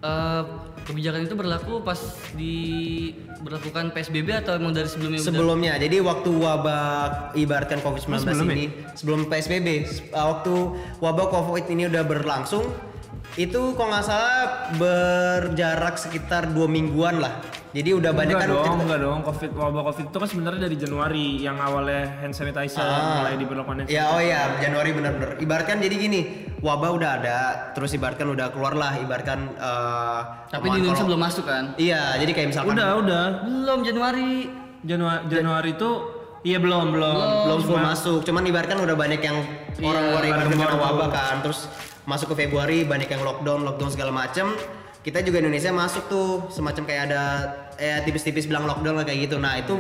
eh, 0.04 0.44
kebijakan 0.84 1.26
itu 1.26 1.36
berlaku 1.40 1.80
pas 1.80 2.00
diberlakukan 2.36 3.96
PSBB 3.96 4.44
atau 4.44 4.60
emang 4.60 4.76
dari 4.76 4.92
sebelumnya? 4.92 5.20
udah? 5.24 5.28
Sebelumnya, 5.32 5.74
jadi 5.80 5.98
waktu 6.04 6.30
wabah 6.30 6.92
ibaratkan 7.40 7.80
COVID-19 7.80 8.12
Oh, 8.12 8.20
sebelum 8.20 8.50
ini, 8.52 8.66
sebelum 8.94 9.20
PSBB, 9.32 9.68
uh, 10.12 10.26
waktu 10.36 10.54
wabah 11.00 11.28
COVID 11.32 11.66
ini 11.72 11.88
udah 11.88 12.04
berlangsung, 12.04 12.68
itu 13.40 13.74
kalau 13.74 13.90
nggak 13.90 14.06
salah 14.06 14.70
berjarak 14.78 15.96
sekitar 15.98 16.52
dua 16.52 16.68
mingguan 16.68 17.24
lah. 17.24 17.42
Jadi 17.74 17.90
udah 17.90 18.14
banyak 18.14 18.38
Enggak 18.38 18.46
kan 18.46 18.54
dong, 18.54 18.78
enggak 18.86 19.00
dong. 19.02 19.20
Covid 19.26 19.52
wabah 19.52 19.82
Covid 19.90 20.06
itu 20.08 20.18
kan 20.22 20.30
sebenarnya 20.30 20.62
dari 20.62 20.78
Januari 20.78 21.42
yang 21.42 21.58
awalnya 21.58 22.22
hand 22.22 22.30
sanitizer 22.32 22.78
Ah. 22.80 23.26
mulai 23.26 23.34
diberlakukan 23.34 23.90
Ya 23.90 24.14
oh 24.14 24.22
ya 24.22 24.62
Januari 24.62 24.94
bener-bener. 24.94 25.42
Ibaratkan 25.42 25.82
jadi 25.82 25.96
gini, 25.98 26.22
wabah 26.62 26.94
udah 26.94 27.10
ada, 27.18 27.40
terus 27.74 27.90
ibaratkan 27.92 28.30
udah 28.30 28.54
keluar 28.54 28.78
lah, 28.78 28.94
ibaratkan. 28.96 29.58
uh, 29.58 30.46
Tapi 30.48 30.70
di 30.70 30.78
Indonesia 30.80 31.02
belum 31.02 31.18
masuk 31.20 31.44
kan? 31.44 31.64
Iya, 31.76 32.22
jadi 32.22 32.32
kayak 32.32 32.48
misalkan 32.54 32.78
Udah, 32.78 32.90
udah. 33.02 33.24
Belum 33.42 33.80
Januari. 33.82 34.32
Januari 34.84 35.22
Januari 35.26 35.70
itu 35.74 35.90
iya 36.44 36.60
belum, 36.60 36.94
belum. 36.94 37.16
belum 37.50 37.60
full 37.64 37.82
masuk. 37.82 38.20
Cuman 38.22 38.46
ibaratkan 38.46 38.78
udah 38.78 38.94
banyak 38.94 39.18
yang 39.18 39.38
orang 39.82 40.04
luar 40.14 40.24
yang 40.24 40.38
kena 40.46 40.78
wabah 40.78 41.10
kan. 41.10 41.36
Terus 41.42 41.66
masuk 42.06 42.38
ke 42.38 42.46
Februari 42.46 42.86
banyak 42.86 43.10
yang 43.10 43.26
lockdown, 43.26 43.66
lockdown 43.66 43.90
segala 43.90 44.14
macem. 44.14 44.54
Kita 45.04 45.20
juga 45.20 45.44
Indonesia 45.44 45.68
masuk 45.68 46.08
tuh 46.08 46.28
semacam 46.48 46.84
kayak 46.84 47.04
ada 47.12 47.24
eh 47.78 48.02
tipis-tipis 48.02 48.46
bilang 48.46 48.66
lockdown 48.66 49.02
kayak 49.02 49.28
gitu. 49.28 49.38
Nah 49.38 49.58
itu 49.58 49.76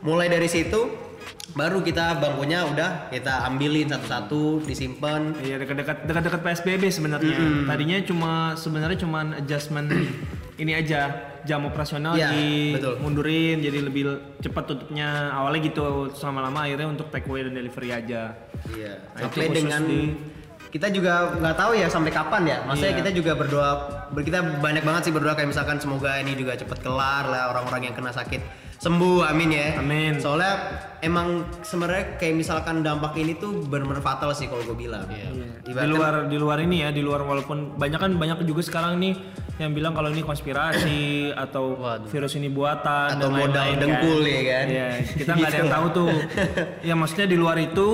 mulai 0.00 0.26
dari 0.26 0.46
situ 0.46 1.08
baru 1.48 1.80
kita 1.80 2.20
bangkunya 2.20 2.60
udah 2.68 3.08
kita 3.08 3.48
ambilin 3.48 3.88
satu-satu 3.88 4.62
disimpan. 4.62 5.32
Iya 5.40 5.56
dekat-dekat 5.58 6.04
dekat-dekat 6.04 6.40
PSBB 6.42 6.82
sebenarnya. 6.88 7.36
Tadinya 7.64 7.98
cuma 8.04 8.32
sebenarnya 8.54 8.98
cuma 9.00 9.24
adjustment 9.34 9.88
ini 10.62 10.74
aja 10.74 11.08
jam 11.46 11.64
operasional 11.64 12.18
Iya, 12.18 12.34
di 12.34 12.74
betul. 12.74 12.98
mundurin 12.98 13.62
jadi 13.62 13.78
lebih 13.80 14.02
cepat 14.42 14.64
tutupnya. 14.66 15.30
Awalnya 15.32 15.60
gitu 15.70 15.82
sama 16.12 16.42
lama 16.42 16.66
akhirnya 16.66 16.90
untuk 16.90 17.08
take 17.08 17.24
away 17.26 17.46
dan 17.46 17.54
delivery 17.54 17.90
aja. 17.94 18.34
Iya. 18.68 18.92
Nah, 19.16 19.20
Sampai 19.30 19.48
dengan 19.48 19.82
di- 19.86 20.37
kita 20.68 20.86
juga 20.88 21.12
nggak 21.34 21.56
tahu 21.56 21.72
ya 21.74 21.86
sampai 21.86 22.10
kapan 22.10 22.42
ya. 22.44 22.58
Maksudnya 22.62 22.92
Iya. 22.92 23.00
kita 23.00 23.10
juga 23.12 23.32
berdoa, 23.34 23.70
ber- 24.08 24.22
kita 24.22 24.38
banyak 24.58 24.82
banget 24.82 25.02
sih 25.02 25.12
berdoa 25.12 25.32
kayak 25.32 25.48
misalkan 25.48 25.76
semoga 25.76 26.16
ini 26.16 26.32
juga 26.32 26.52
cepet 26.54 26.78
kelar 26.78 27.24
lah 27.24 27.50
orang-orang 27.50 27.88
yang 27.88 27.94
kena 27.94 28.10
sakit 28.10 28.40
sembuh, 28.78 29.26
amin 29.26 29.50
ya. 29.50 29.68
Amin. 29.76 30.12
Soalnya 30.16 30.54
emang 31.00 31.28
sebenarnya 31.60 32.14
kayak 32.14 32.34
misalkan 32.36 32.80
dampak 32.80 33.10
ini 33.16 33.34
tuh 33.34 33.64
benar-benar 33.64 33.98
fatal 34.00 34.30
sih 34.30 34.46
kalau 34.46 34.62
gue 34.62 34.78
bilang. 34.78 35.02
Di 35.08 35.18
Ibaratkan- 35.66 35.90
luar 35.90 36.14
di 36.24 36.36
luar 36.36 36.58
ini 36.60 36.76
ya, 36.80 36.88
di 36.88 37.02
luar 37.02 37.20
walaupun 37.20 37.74
banyak 37.74 37.98
kan 37.98 38.14
banyak 38.14 38.38
juga 38.44 38.62
sekarang 38.62 38.96
nih 38.98 39.18
yang 39.58 39.74
bilang 39.74 39.90
kalau 39.90 40.06
ini 40.08 40.22
konspirasi 40.22 41.00
atau 41.44 41.74
Waduh. 41.74 42.06
virus 42.06 42.36
ini 42.36 42.46
buatan 42.48 43.18
Atau 43.18 43.26
dan 43.26 43.40
modal 43.40 43.66
dengkul 43.74 44.20
kan. 44.20 44.30
ya 44.30 44.42
kan? 44.44 44.66
Iya, 44.68 44.88
kita 45.16 45.30
nggak 45.32 45.48
ada 45.48 45.58
yang 45.58 45.66
Gitu. 45.66 45.74
tahu 45.74 45.86
tuh. 45.90 46.10
ya 46.80 46.94
maksudnya 46.94 47.26
di 47.26 47.36
luar 47.36 47.56
itu 47.58 47.88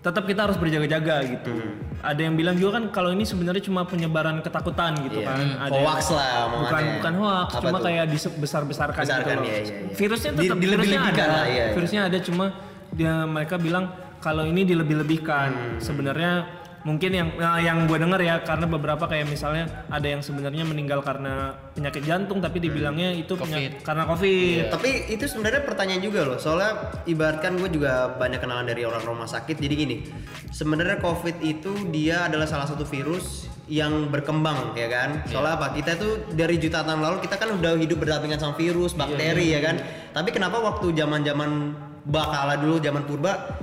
tetap 0.00 0.24
kita 0.24 0.48
harus 0.48 0.56
berjaga-jaga 0.56 1.16
gitu. 1.22 1.52
Hmm. 1.52 1.76
Ada 2.00 2.20
yang 2.22 2.32
bilang 2.32 2.56
juga 2.56 2.80
kan 2.80 2.88
kalau 2.88 3.12
ini 3.12 3.22
sebenarnya 3.22 3.60
cuma 3.60 3.84
penyebaran 3.84 4.40
ketakutan 4.40 4.96
gitu 5.04 5.20
Iya. 5.20 5.28
kan. 5.28 5.38
Ada 5.60 5.76
yang- 5.76 5.84
Hoax 5.84 6.02
lah 6.08 6.28
omongannya. 6.48 6.64
Bukan 6.64 6.84
bukan 6.96 7.14
hoax, 7.14 7.48
Apa 7.50 7.60
cuma 7.60 7.76
tuh? 7.76 7.84
kayak 7.84 8.04
disebesar-besarkan 8.08 9.02
gitu 9.04 9.12
loh. 9.30 9.44
iya, 9.44 9.56
iya, 9.58 9.60
iya. 9.60 9.92
Virusnya 9.92 10.30
Di- 10.32 10.38
tetap 10.40 10.56
virusnya 10.56 10.64
dilebih-lebihkan 10.64 11.12
ada. 11.20 11.24
lah, 11.28 11.44
iya, 11.44 11.52
iya. 11.52 11.74
Virusnya 11.76 12.00
ada 12.08 12.18
cuma 12.18 12.44
dia 12.90 13.14
mereka 13.24 13.54
bilang 13.54 13.84
kalau 14.18 14.44
ini 14.44 14.64
dilebih-lebihkan. 14.64 15.48
Hmm. 15.52 15.76
Sebenarnya 15.78 16.32
mungkin 16.80 17.12
yang 17.12 17.28
nah, 17.36 17.60
yang 17.60 17.84
gue 17.84 18.00
dengar 18.00 18.16
ya 18.24 18.40
karena 18.40 18.64
beberapa 18.64 19.04
kayak 19.04 19.28
misalnya 19.28 19.84
ada 19.92 20.08
yang 20.08 20.24
sebenarnya 20.24 20.64
meninggal 20.64 21.04
karena 21.04 21.52
penyakit 21.76 22.08
jantung 22.08 22.40
tapi 22.40 22.56
dibilangnya 22.56 23.12
itu 23.12 23.36
penyakit 23.36 23.84
karena 23.84 24.08
covid. 24.08 24.72
Tapi 24.72 24.90
itu 25.12 25.24
sebenarnya 25.28 25.62
pertanyaan 25.68 26.00
juga 26.00 26.20
loh. 26.24 26.38
Soalnya 26.40 27.02
ibaratkan 27.04 27.60
gue 27.60 27.68
juga 27.68 28.16
banyak 28.16 28.40
kenalan 28.40 28.64
dari 28.64 28.88
orang 28.88 29.04
rumah 29.04 29.28
sakit. 29.28 29.60
Jadi 29.60 29.74
gini, 29.76 29.96
sebenarnya 30.48 30.96
COVID 31.04 31.36
itu 31.44 31.72
dia 31.92 32.26
adalah 32.28 32.48
salah 32.48 32.64
satu 32.64 32.88
virus 32.88 33.50
yang 33.70 34.08
berkembang 34.08 34.74
ya 34.74 34.88
kan. 34.88 35.22
Soalnya 35.30 35.60
apa? 35.60 35.76
Kita 35.76 36.00
tuh 36.00 36.32
dari 36.32 36.56
jutaan 36.58 36.88
tahun 36.88 37.00
lalu 37.06 37.16
kita 37.22 37.36
kan 37.38 37.48
udah 37.54 37.78
hidup 37.78 38.02
berdampingan 38.02 38.40
sama 38.40 38.58
virus, 38.58 38.96
bakteri 38.96 39.52
ya 39.52 39.60
kan. 39.62 39.78
Tapi 40.16 40.34
kenapa 40.34 40.58
waktu 40.58 40.96
zaman-zaman 40.96 41.76
bakala 42.08 42.58
dulu, 42.58 42.82
zaman 42.82 43.06
purba, 43.06 43.60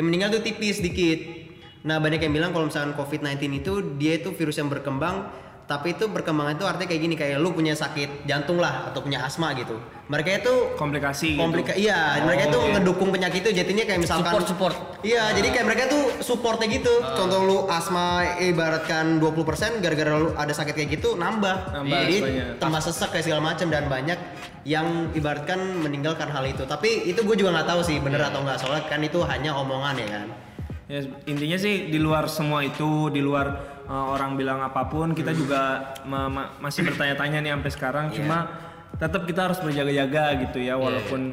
yang 0.00 0.08
meninggal 0.08 0.40
tuh 0.40 0.42
tipis 0.46 0.80
dikit. 0.80 1.39
Nah 1.80 1.96
banyak 1.96 2.20
yang 2.20 2.32
bilang 2.36 2.50
kalau 2.52 2.68
misalkan 2.68 2.92
COVID-19 2.92 3.40
itu 3.64 3.72
dia 3.96 4.20
itu 4.20 4.36
virus 4.36 4.60
yang 4.60 4.68
berkembang 4.68 5.32
tapi 5.70 5.94
itu 5.94 6.10
perkembangan 6.10 6.58
itu 6.58 6.66
artinya 6.66 6.90
kayak 6.90 7.02
gini 7.06 7.14
kayak 7.14 7.38
lu 7.38 7.54
punya 7.54 7.78
sakit 7.78 8.26
jantung 8.26 8.58
lah 8.58 8.90
atau 8.90 9.06
punya 9.06 9.22
asma 9.22 9.54
gitu. 9.54 9.78
Mereka 10.10 10.42
itu 10.42 10.54
komplikasi 10.74 11.38
gitu. 11.38 11.46
komplika 11.46 11.78
iya 11.78 12.18
mereka 12.26 12.50
itu 12.50 12.58
ngedukung 12.74 13.14
penyakit 13.14 13.46
itu 13.46 13.54
jadinya 13.54 13.86
kayak 13.86 14.02
misalkan 14.02 14.34
Support, 14.34 14.46
support. 14.50 14.74
iya 15.06 15.30
jadi 15.30 15.46
kayak 15.54 15.66
mereka 15.70 15.82
tuh 15.86 16.02
supportnya 16.26 16.66
gitu. 16.74 16.90
Contoh 17.14 17.46
lu 17.46 17.58
asma 17.70 18.34
ibaratkan 18.42 19.22
20% 19.22 19.78
gara-gara 19.78 20.10
lu 20.18 20.34
ada 20.34 20.50
sakit 20.50 20.74
kayak 20.74 20.90
gitu 20.98 21.14
nambah, 21.14 21.70
Nambah 21.70 21.86
jadi 21.86 22.16
asmanya. 22.18 22.46
tambah 22.58 22.80
sesak 22.82 23.08
kayak 23.14 23.30
segala 23.30 23.54
macam 23.54 23.70
dan 23.70 23.86
banyak 23.86 24.18
yang 24.66 25.14
ibaratkan 25.14 25.86
meninggalkan 25.86 26.34
hal 26.34 26.42
itu. 26.50 26.66
Tapi 26.66 27.06
itu 27.06 27.22
gue 27.22 27.36
juga 27.38 27.54
nggak 27.54 27.70
tahu 27.70 27.80
sih 27.86 28.02
bener 28.02 28.18
atau 28.26 28.42
nggak 28.42 28.58
soalnya 28.58 28.90
kan 28.90 28.98
itu 29.06 29.22
hanya 29.22 29.54
omongan 29.54 29.94
ya 30.02 30.08
kan 30.18 30.49
Ya, 30.90 31.06
intinya 31.30 31.54
sih 31.54 31.86
di 31.86 32.02
luar 32.02 32.26
semua 32.26 32.66
itu, 32.66 33.14
di 33.14 33.22
luar 33.22 33.78
uh, 33.86 34.10
orang 34.10 34.34
bilang 34.34 34.58
apa 34.58 34.90
pun, 34.90 35.14
kita 35.14 35.30
juga 35.30 35.94
ma- 36.02 36.26
ma- 36.26 36.50
masih 36.58 36.82
bertanya-tanya 36.82 37.38
nih 37.46 37.54
sampai 37.54 37.70
sekarang. 37.70 38.06
Cuma 38.10 38.50
tetap 38.98 39.22
kita 39.22 39.46
harus 39.46 39.62
berjaga-jaga 39.62 40.50
gitu 40.50 40.58
ya, 40.58 40.74
walaupun 40.74 41.30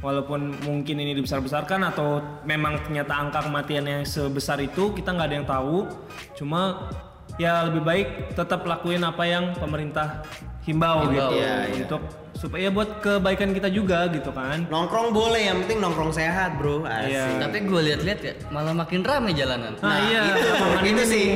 walaupun 0.00 0.56
mungkin 0.64 0.96
ini 1.04 1.12
dibesar-besarkan 1.20 1.84
atau 1.92 2.24
memang 2.48 2.80
ternyata 2.80 3.12
angka 3.12 3.44
kematian 3.44 3.84
yang 3.84 4.02
sebesar 4.08 4.56
itu 4.64 4.96
kita 4.96 5.12
nggak 5.12 5.28
ada 5.28 5.36
yang 5.36 5.48
tahu. 5.48 5.84
Cuma 6.32 6.88
ya 7.36 7.68
lebih 7.68 7.84
baik 7.84 8.32
tetap 8.32 8.64
lakuin 8.64 9.04
apa 9.04 9.28
yang 9.28 9.52
pemerintah 9.52 10.24
himbau, 10.64 11.04
Himbau, 11.04 11.12
gitu 11.12 11.44
iya, 11.44 11.68
iya. 11.68 11.84
untuk 11.84 12.23
supaya 12.44 12.68
buat 12.68 13.00
kebaikan 13.00 13.50
kita 13.50 13.72
juga 13.72 14.04
gitu 14.10 14.28
kan. 14.28 14.68
nongkrong 14.68 15.10
boleh 15.10 15.40
yang 15.42 15.64
penting 15.64 15.80
nongkrong 15.80 16.12
sehat 16.12 16.60
bro 16.60 16.84
Asik. 16.84 17.08
Iya. 17.08 17.40
Tapi 17.40 17.56
gue 17.62 17.80
lihat-lihat 17.82 18.20
ya 18.20 18.34
malah 18.48 18.76
makin 18.76 19.00
rame 19.00 19.32
jalanan. 19.32 19.72
Nah, 19.78 19.96
iya, 20.04 20.20
itu- 20.28 20.44
belakangan 20.44 20.76
itu 20.76 20.90
ini 20.92 21.02
sih. 21.06 21.26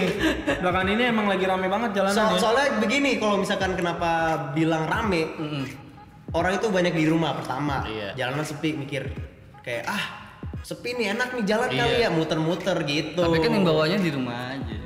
Belakangan 0.61 0.89
ini 0.91 1.03
emang 1.03 1.27
lagi 1.27 1.45
rame 1.45 1.67
banget 1.67 1.91
jalanan 1.95 2.13
So- 2.15 2.29
ya. 2.29 2.37
soalnya 2.39 2.67
begini 2.77 3.17
kalau 3.17 3.41
misalkan 3.41 3.73
kenapa 3.73 4.11
bilang 4.53 4.85
rame 4.85 5.33
Mm-mm. 5.33 5.65
orang 6.31 6.53
itu 6.55 6.69
banyak 6.69 6.93
di 6.93 7.05
rumah 7.05 7.33
pertama 7.35 7.89
Iya. 7.89 8.13
jalanan 8.15 8.45
sepi 8.45 8.77
mikir 8.77 9.09
kayak 9.59 9.89
ah 9.89 10.05
sepi 10.61 10.93
nih 10.93 11.17
enak 11.17 11.33
nih 11.33 11.45
jalan 11.47 11.71
Iya. 11.71 11.81
kali 11.81 11.97
ya 11.99 12.11
muter-muter 12.13 12.77
gitu 12.85 13.17
Tapi 13.19 13.37
kan 13.39 13.51
yang 13.51 13.65
bawanya 13.65 13.97
di 13.97 14.11
rumah 14.13 14.53
aja. 14.53 14.77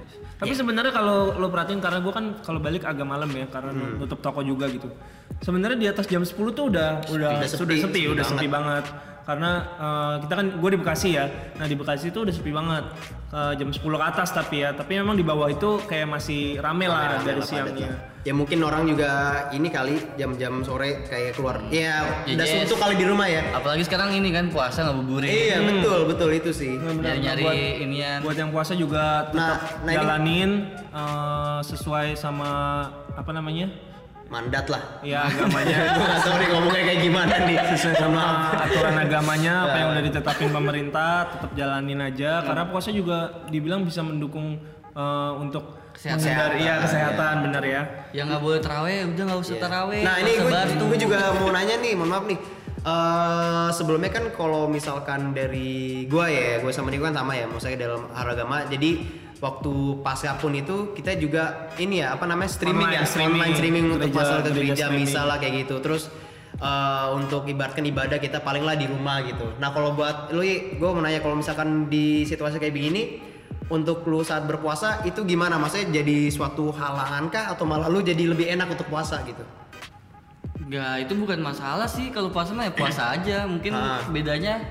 Tapi 0.43 0.53
sebenarnya 0.53 0.91
kalau 0.91 1.19
lo 1.33 1.47
perhatiin 1.47 1.79
karena 1.79 1.99
gue 1.99 2.11
kan 2.11 2.25
kalau 2.41 2.59
balik 2.59 2.83
agak 2.83 3.07
malam 3.07 3.31
ya 3.31 3.47
karena 3.47 3.71
Hmm. 3.71 3.97
nutup 3.97 4.19
toko 4.19 4.43
juga 4.43 4.67
gitu. 4.67 4.91
Sebenarnya 5.39 5.79
di 5.79 5.87
atas 5.87 6.07
jam 6.07 6.21
10 6.21 6.35
tuh 6.51 6.67
udah 6.69 6.99
udah 7.09 7.31
Udah 7.39 7.47
sudah 7.47 7.49
sepi, 7.49 7.79
sepi, 7.79 7.81
sepi 7.81 8.03
udah 8.05 8.21
banget. 8.21 8.31
sepi 8.35 8.47
banget. 8.49 8.85
Karena 9.23 9.51
eh, 9.79 10.15
kita 10.21 10.35
kan 10.35 10.47
gue 10.53 10.69
di 10.69 10.79
Bekasi 10.79 11.09
ya. 11.15 11.25
Nah, 11.55 11.67
di 11.67 11.75
Bekasi 11.75 12.11
itu 12.11 12.19
udah 12.21 12.35
sepi 12.35 12.51
banget. 12.51 12.85
Eh, 13.31 13.53
jam 13.57 13.69
10 13.71 13.79
ke 13.97 14.05
atas 14.05 14.29
tapi 14.31 14.57
ya, 14.61 14.71
tapi 14.73 14.99
memang 14.99 15.15
di 15.15 15.23
bawah 15.23 15.47
itu 15.47 15.79
kayak 15.87 16.11
masih 16.11 16.59
rame 16.59 16.85
lah 16.85 17.17
Rame-rame 17.17 17.25
dari 17.25 17.39
lah 17.39 17.47
siangnya. 17.47 17.91
Ya 18.23 18.31
mungkin 18.31 18.59
orang 18.61 18.87
juga 18.87 19.11
ini 19.51 19.67
kali 19.67 19.99
jam-jam 20.15 20.63
sore 20.63 21.03
kayak 21.05 21.35
keluar 21.35 21.59
ya 21.69 22.07
Ya, 22.23 22.33
udah 22.33 22.47
yes. 22.47 22.55
suntuk 22.65 22.79
kali 22.79 22.95
di 22.95 23.03
rumah 23.03 23.27
ya 23.27 23.43
Apalagi 23.53 23.83
sekarang 23.83 24.11
ini 24.13 24.31
kan 24.31 24.47
puasa 24.47 24.87
ngabuburit. 24.87 25.27
iya 25.27 25.59
betul 25.59 26.07
betul 26.07 26.31
itu 26.31 26.51
sih 26.51 26.79
Benar-benar. 26.79 27.19
Nyari-nyari 27.19 27.43
buat, 27.43 27.83
inian. 27.83 28.19
buat 28.23 28.37
yang 28.37 28.51
puasa 28.51 28.73
juga 28.75 29.27
tetap 29.29 29.59
Nah, 29.59 29.59
nah 29.83 29.91
ini- 29.91 29.99
jalanin 29.99 30.51
eh, 30.89 31.59
sesuai 31.63 32.15
sama 32.15 32.51
apa 33.13 33.31
namanya? 33.31 33.67
mandat 34.29 34.65
lah 34.67 34.81
Ya 35.03 35.27
agamanya. 35.27 35.77
gue 35.93 36.07
gak 36.07 36.21
tau 36.23 36.35
nih 36.39 36.49
ngomongnya 36.49 36.83
kayak 36.87 37.01
gimana 37.03 37.35
nih 37.43 37.57
sesuai 37.75 37.97
sama 37.99 38.23
aturan 38.57 38.97
agamanya 38.97 39.55
apa 39.67 39.77
yang 39.77 39.89
udah 39.93 40.03
ditetapin 40.03 40.49
pemerintah 40.49 41.13
tetap 41.29 41.51
jalanin 41.53 42.01
aja 42.01 42.41
karena 42.41 42.65
puasa 42.65 42.89
juga 42.89 43.19
dibilang 43.51 43.83
bisa 43.83 44.01
mendukung 44.01 44.57
eh, 44.89 45.33
untuk 45.37 45.82
Kesehatan. 46.03 46.19
menghindari 46.19 46.59
iya 46.59 46.75
kesehatan 46.83 47.35
benar 47.47 47.63
ya 47.63 47.83
Yang 48.11 48.27
nggak 48.27 48.43
boleh 48.43 48.59
terawih 48.59 48.97
udah 49.07 49.25
nggak 49.25 49.41
usah 49.41 49.57
terawih. 49.57 50.03
Nah 50.03 50.15
ini 50.19 50.33
gue, 50.35 50.97
juga 50.99 51.19
mau 51.33 51.49
nanya 51.49 51.79
nih, 51.79 51.93
mohon 51.95 52.11
maaf 52.11 52.25
nih. 52.27 52.39
Eh 52.83 53.69
sebelumnya 53.71 54.11
kan 54.11 54.25
kalau 54.33 54.67
misalkan 54.67 55.31
dari 55.31 56.03
gue 56.05 56.27
ya, 56.27 56.59
gue 56.59 56.73
sama 56.75 56.91
Niko 56.91 57.07
kan 57.07 57.15
sama 57.15 57.33
ya, 57.33 57.47
maksudnya 57.47 57.79
dalam 57.81 58.11
hal 58.11 58.27
agama. 58.29 58.67
Jadi 58.67 58.91
waktu 59.39 59.73
pasca 60.03 60.35
pun 60.37 60.53
itu 60.53 60.91
kita 60.93 61.15
juga 61.15 61.71
ini 61.75 61.99
ya 61.99 62.15
apa 62.15 62.27
namanya 62.27 62.51
streaming 62.51 62.83
Online 62.85 62.99
ya, 62.99 63.07
streaming. 63.07 63.39
online 63.39 63.55
streaming 63.55 63.85
untuk 63.89 64.09
Gereja- 64.11 64.19
masalah 64.19 64.43
ke 64.43 64.51
gereja 64.51 64.59
gereja 64.67 64.85
streaming. 64.85 65.07
misal 65.07 65.25
lah 65.25 65.39
kayak 65.39 65.55
gitu. 65.63 65.75
Terus 65.79 66.03
eh, 66.59 67.07
untuk 67.15 67.43
ibaratkan 67.45 67.85
ibadah 67.85 68.19
kita 68.19 68.39
paling 68.39 68.63
lah 68.63 68.75
di 68.75 68.85
rumah 68.85 69.23
gitu. 69.23 69.55
Nah 69.57 69.71
kalau 69.71 69.95
buat 69.95 70.29
lu, 70.31 70.43
gue 70.43 70.89
mau 70.91 71.01
nanya 71.01 71.19
kalau 71.19 71.35
misalkan 71.35 71.87
di 71.87 72.23
situasi 72.23 72.59
kayak 72.59 72.71
begini, 72.71 73.03
untuk 73.69 74.05
lu 74.05 74.21
saat 74.21 74.45
berpuasa 74.45 75.01
itu 75.03 75.23
gimana? 75.23 75.57
Maksudnya 75.57 76.03
jadi 76.03 76.29
suatu 76.29 76.71
halangan 76.71 77.29
kah 77.29 77.51
atau 77.51 77.65
malah 77.65 77.87
lu 77.87 78.01
jadi 78.01 78.25
lebih 78.25 78.49
enak 78.49 78.69
untuk 78.71 78.87
puasa 78.87 79.21
gitu? 79.23 79.43
Nggak, 80.63 80.95
itu 81.01 81.13
bukan 81.15 81.39
masalah 81.39 81.85
sih 81.85 82.09
kalau 82.09 82.29
puasa 82.29 82.53
mah 82.53 82.65
ya 82.65 82.73
puasa 82.73 83.13
aja. 83.13 83.45
Mungkin 83.45 83.73
Ah. 83.73 84.01
bedanya 84.09 84.63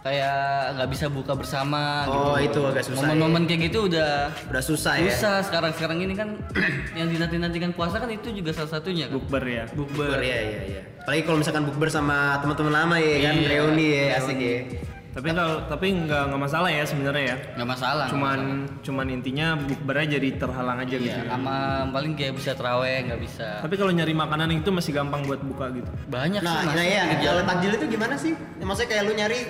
kayak 0.00 0.38
nggak 0.76 0.88
bisa 0.88 1.06
buka 1.08 1.34
bersama 1.34 2.06
Oh, 2.06 2.38
gitu. 2.38 2.46
itu 2.46 2.60
agak 2.64 2.82
susah 2.84 2.94
ya. 3.00 3.08
Momen-momen 3.10 3.42
kayak 3.44 3.60
gitu 3.66 3.78
udah 3.86 4.30
Udah 4.46 4.62
susah 4.62 4.94
ya. 4.96 5.10
susah 5.10 5.42
sekarang 5.42 5.72
sekarang 5.74 5.98
ini 5.98 6.14
kan 6.14 6.28
yang 6.98 7.08
dinanti-nantikan 7.08 7.72
puasa 7.72 7.98
kan 7.98 8.06
itu 8.06 8.30
juga 8.30 8.54
salah 8.54 8.70
satunya 8.72 9.10
kan. 9.10 9.18
bukber 9.18 9.42
ya 9.42 9.64
Bukber. 9.72 10.06
Bukber 10.06 10.20
ya 10.22 10.38
ya 10.38 10.60
ya. 10.78 10.82
Apalagi 11.02 11.22
kalau 11.22 11.38
misalkan 11.40 11.62
bukber 11.64 11.88
sama 11.88 12.38
teman-teman 12.38 12.72
lama 12.72 12.96
ya 12.96 13.16
kan 13.20 13.34
Iya, 13.34 13.48
reuni 13.50 13.86
ya 13.88 14.04
asik 14.16 14.38
ya. 14.38 14.58
Tapi 15.16 15.32
kalau 15.32 15.64
tapi 15.64 15.86
nggak 15.96 16.22
nggak 16.28 16.42
masalah 16.42 16.68
ya 16.68 16.84
sebenarnya 16.84 17.24
ya 17.24 17.36
Nggak 17.56 17.68
masalah. 17.72 18.06
cuman 18.06 18.38
cuman 18.84 19.06
intinya 19.08 19.56
bukbernya 19.56 20.06
jadi 20.14 20.28
terhalang 20.36 20.76
aja 20.78 20.92
gitu 20.94 21.08
Iya, 21.08 21.24
ya. 21.24 21.32
sama 21.32 21.56
paling 21.88 22.12
kayak 22.12 22.36
bisa 22.36 22.52
terawih 22.52 23.08
nggak 23.08 23.20
bisa. 23.24 23.48
tapi 23.64 23.74
kalau 23.74 23.90
nyari 23.90 24.12
makanan 24.12 24.52
itu 24.52 24.68
masih 24.68 24.92
gampang 24.92 25.24
buat 25.24 25.40
buka 25.40 25.72
gitu 25.72 25.88
Banyak 26.06 26.44
Nah, 26.44 26.52
sih 26.52 26.66
nah 26.68 26.74
masih 26.76 26.88
ya, 26.92 27.04
kalau 27.24 27.42
takjil 27.42 27.72
itu 27.72 27.86
gimana 27.88 28.14
sih? 28.14 28.32
Ya, 28.36 28.64
maksudnya 28.64 28.88
kayak 28.88 29.02
lu 29.02 29.12
nyari 29.14 29.40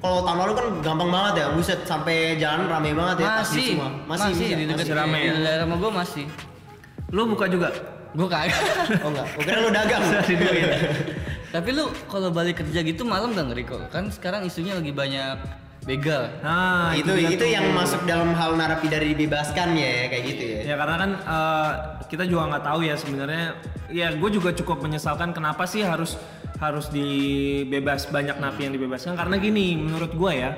kalau 0.00 0.24
tahun 0.24 0.38
lalu 0.40 0.52
kan 0.56 0.66
gampang 0.80 1.10
banget 1.12 1.34
ya, 1.36 1.46
buset 1.52 1.80
sampai 1.84 2.16
jalan 2.34 2.64
rame 2.64 2.90
banget 2.90 3.16
ya 3.20 3.28
Masih, 3.36 3.68
semua. 3.76 3.88
masih, 4.08 4.32
bisa? 4.32 4.56
di 4.56 4.64
dekat 4.64 4.78
Masih 4.80 4.94
rame 4.96 5.18
ya? 5.20 5.32
di 5.36 5.42
daerah 5.44 5.66
gua 5.70 5.90
masih. 5.94 6.24
lu 7.10 7.22
buka 7.28 7.44
juga 7.44 7.68
Gua 8.10 8.26
kagak. 8.26 8.58
Oh 9.06 9.10
enggak, 9.14 9.26
gue 9.38 9.42
kira 9.46 9.58
lu 9.60 9.70
dagang. 9.70 10.02
Tapi 11.50 11.68
lu 11.74 11.90
kalau 12.06 12.30
balik 12.30 12.62
kerja 12.62 12.80
gitu 12.86 13.02
malam 13.02 13.34
gak 13.34 13.50
ngeri 13.50 13.64
kok? 13.66 13.82
Kan 13.90 14.14
sekarang 14.14 14.46
isunya 14.46 14.78
lagi 14.78 14.94
banyak 14.94 15.38
begal. 15.80 16.28
nah 16.44 16.92
itu 16.92 17.08
itu 17.16 17.40
tuh. 17.40 17.48
yang 17.48 17.64
masuk 17.72 18.04
dalam 18.04 18.36
hal 18.36 18.52
narapidana 18.52 19.00
dibebaskan 19.00 19.72
ya 19.74 20.12
kayak 20.12 20.24
gitu 20.28 20.44
ya. 20.44 20.60
Ya 20.70 20.74
karena 20.76 20.96
kan 21.00 21.10
eh, 21.16 21.70
kita 22.06 22.28
juga 22.28 22.52
nggak 22.52 22.64
tahu 22.68 22.80
ya 22.84 22.94
sebenarnya. 23.00 23.46
Ya 23.88 24.12
gue 24.12 24.30
juga 24.30 24.52
cukup 24.52 24.84
menyesalkan 24.84 25.32
kenapa 25.32 25.64
sih 25.64 25.80
harus 25.82 26.20
harus 26.60 26.92
dibebas 26.92 28.06
banyak 28.12 28.36
napi 28.36 28.68
yang 28.68 28.76
dibebaskan 28.76 29.16
karena 29.16 29.40
gini 29.40 29.80
menurut 29.80 30.12
gue 30.12 30.32
ya. 30.36 30.52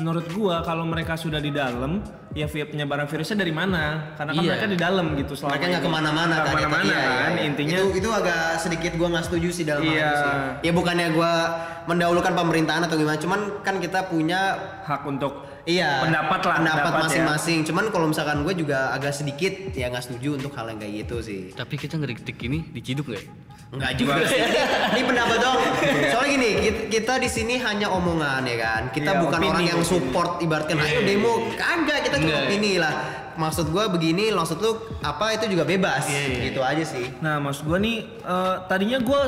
Menurut 0.00 0.24
gua 0.32 0.64
kalau 0.64 0.88
mereka 0.88 1.20
sudah 1.20 1.36
di 1.36 1.52
dalam 1.52 2.00
ya 2.32 2.46
penyebaran 2.48 3.04
virusnya 3.04 3.36
dari 3.36 3.50
mana? 3.50 4.14
Karena 4.14 4.32
kan 4.32 4.40
Iya. 4.40 4.50
mereka 4.50 4.66
di 4.66 4.78
dalam 4.78 5.06
gitu 5.14 5.32
selama 5.32 5.50
Mereka 5.52 5.66
nggak 5.68 5.82
ke 5.82 5.90
mana-mana 5.90 6.34
kan? 6.34 6.36
ya, 6.36 6.42
ke 6.42 6.54
mana-mana 6.56 6.84
iya, 6.86 7.00
kan 7.02 7.30
iya. 7.32 7.42
intinya. 7.44 7.76
itu 7.76 7.86
itu 7.94 8.08
agak 8.08 8.42
sedikit 8.56 8.92
gua 8.96 9.08
nggak 9.12 9.24
setuju 9.26 9.48
sih 9.50 9.64
dalam 9.64 9.82
hal 9.82 9.92
Iya. 9.92 10.02
itu 10.02 10.16
sih. 10.18 10.34
Ya 10.62 10.72
bukannya 10.72 11.06
gua 11.10 11.32
mendahulukan 11.82 12.32
pemerintahan 12.32 12.82
atau 12.84 12.96
gimana, 12.96 13.18
cuman 13.18 13.40
kan 13.60 13.76
kita 13.78 14.06
punya 14.06 14.40
hak 14.82 15.02
untuk 15.04 15.32
Iya. 15.62 16.02
Pendapat 16.02 16.42
lah, 16.42 16.54
Pendapat 16.58 16.90
ya. 16.90 17.00
masing-masing. 17.06 17.58
Cuman 17.62 17.94
kalau 17.94 18.10
misalkan 18.10 18.42
gue 18.42 18.50
juga 18.56 18.90
agak 18.90 19.14
sedikit 19.14 19.70
ya 19.70 19.94
nggak 19.94 20.02
setuju 20.02 20.34
untuk 20.34 20.50
hal 20.58 20.66
yang 20.66 20.82
kayak 20.82 21.06
gitu 21.06 21.22
sih. 21.22 21.40
Tapi 21.54 21.78
kita 21.78 22.02
ngeritik 22.02 22.34
ini 22.42 22.66
diciduk 22.66 23.06
nggak? 23.06 23.22
Enggak 23.72 23.92
juga 23.96 24.20
sih. 24.26 24.36
Ini 24.92 25.00
pendapat 25.00 25.38
dong. 25.40 25.56
Soalnya 26.12 26.28
gini, 26.28 26.50
kita, 26.60 26.80
kita 26.92 27.12
di 27.16 27.28
sini 27.30 27.54
hanya 27.56 27.88
omongan 27.88 28.44
ya 28.44 28.56
kan. 28.60 28.82
Kita 28.92 29.16
Iya, 29.16 29.20
bukan 29.24 29.38
opini, 29.38 29.48
orang 29.48 29.64
yang 29.64 29.80
opini. 29.80 29.92
support 29.96 30.30
ibaratkan 30.44 30.76
ayo 30.76 31.00
demo. 31.00 31.32
Kagak, 31.56 31.98
kita 32.04 32.16
cuma 32.22 32.30
Enggak. 32.30 32.46
opini 32.48 32.72
lah. 32.78 32.94
Maksud 33.32 33.72
gue 33.72 33.84
begini, 33.88 34.28
maksud 34.30 34.60
lu 34.60 34.76
apa 35.00 35.32
itu 35.34 35.48
juga 35.50 35.64
bebas. 35.64 36.04
Iya, 36.04 36.22
iya. 36.28 36.40
Gitu 36.52 36.60
aja 36.60 36.84
sih. 36.84 37.06
Nah, 37.24 37.40
maksud 37.40 37.64
gue 37.64 37.78
nih, 37.80 37.96
eh, 38.06 38.56
tadinya 38.68 38.98
gue 39.00 39.20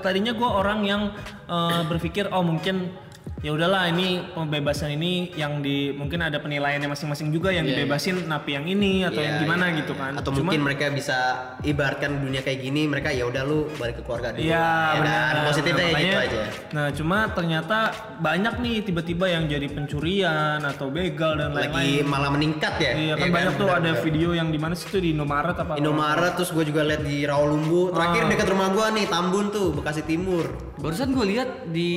tadinya 0.00 0.32
gue 0.32 0.48
orang 0.48 0.80
yang 0.86 1.02
eh, 1.50 1.82
berpikir, 1.84 2.30
oh 2.32 2.46
mungkin 2.46 2.94
ya 3.40 3.52
udahlah 3.52 3.88
ini 3.88 4.24
pembebasan 4.30 4.92
ini 4.92 5.28
yang 5.34 5.60
di 5.60 5.92
mungkin 5.92 6.16
ada 6.18 6.38
penilaiannya 6.38 6.88
masing-masing 6.88 7.28
juga 7.28 7.48
yang 7.48 7.62
Iya, 7.62 7.76
dibebasin 7.78 8.24
napi 8.24 8.50
yang 8.52 8.64
ini 8.64 9.04
atau 9.04 9.20
Iya, 9.20 9.26
yang 9.26 9.36
gimana 9.38 9.64
iya, 9.68 9.76
gitu 9.78 9.92
iya. 9.92 10.00
kan. 10.00 10.12
Atau 10.16 10.30
Cuman- 10.32 10.40
mungkin 10.48 10.60
mereka 10.62 10.84
bisa 10.88 11.18
ibaratkan 11.60 12.10
dunia 12.18 12.40
kayak 12.40 12.56
gini, 12.58 12.84
mereka 12.84 13.08
ya 13.10 13.24
udah 13.24 13.42
lu 13.42 13.68
balik 13.74 14.00
ke 14.00 14.02
keluarga 14.02 14.32
dulu. 14.32 14.40
Iya 14.42 14.56
ya 14.56 14.96
benar. 14.96 15.28
kan? 15.30 15.44
Positifnya 15.44 15.74
Nah, 15.74 15.84
kayak 15.84 16.00
gitu 16.00 16.16
makanya- 16.16 16.40
aja. 16.40 16.72
Nah 16.72 16.86
cuma 16.90 17.18
ternyata 17.28 17.78
banyak 18.18 18.54
nih 18.58 18.76
tiba-tiba 18.82 19.26
yang 19.26 19.44
jadi 19.44 19.66
pencurian 19.68 20.58
atau 20.62 20.86
begal 20.88 21.32
dan 21.36 21.52
Lagi 21.52 21.68
lain-lain. 21.68 22.04
malah 22.06 22.30
meningkat 22.30 22.74
ya. 22.78 22.92
Iya 22.92 23.14
kan 23.14 23.28
Ya 23.28 23.34
banyak 23.34 23.54
tuh 23.54 23.68
ada 23.68 23.76
Benar-benar. 23.84 24.04
video 24.04 24.28
yang 24.32 24.48
di 24.48 24.56
mana 24.56 24.72
sih 24.72 24.88
tuh 24.88 24.98
di 24.98 25.12
Indomaret 25.12 25.52
apa? 25.54 25.76
Indomaret 25.76 26.32
terus 26.34 26.48
gue 26.48 26.64
juga 26.64 26.80
lihat 26.82 27.02
di 27.02 27.22
Rawalumbu. 27.22 27.92
Terakhir 27.92 28.22
Ah. 28.22 28.28
dekat 28.30 28.46
rumah 28.48 28.68
gue 28.70 28.86
nih 28.94 29.06
Tambun 29.06 29.46
tuh 29.50 29.68
Bekasi 29.70 30.00
Timur. 30.02 30.48
Barusan 30.74 31.10
gue 31.10 31.26
lihat 31.26 31.48
di 31.66 31.90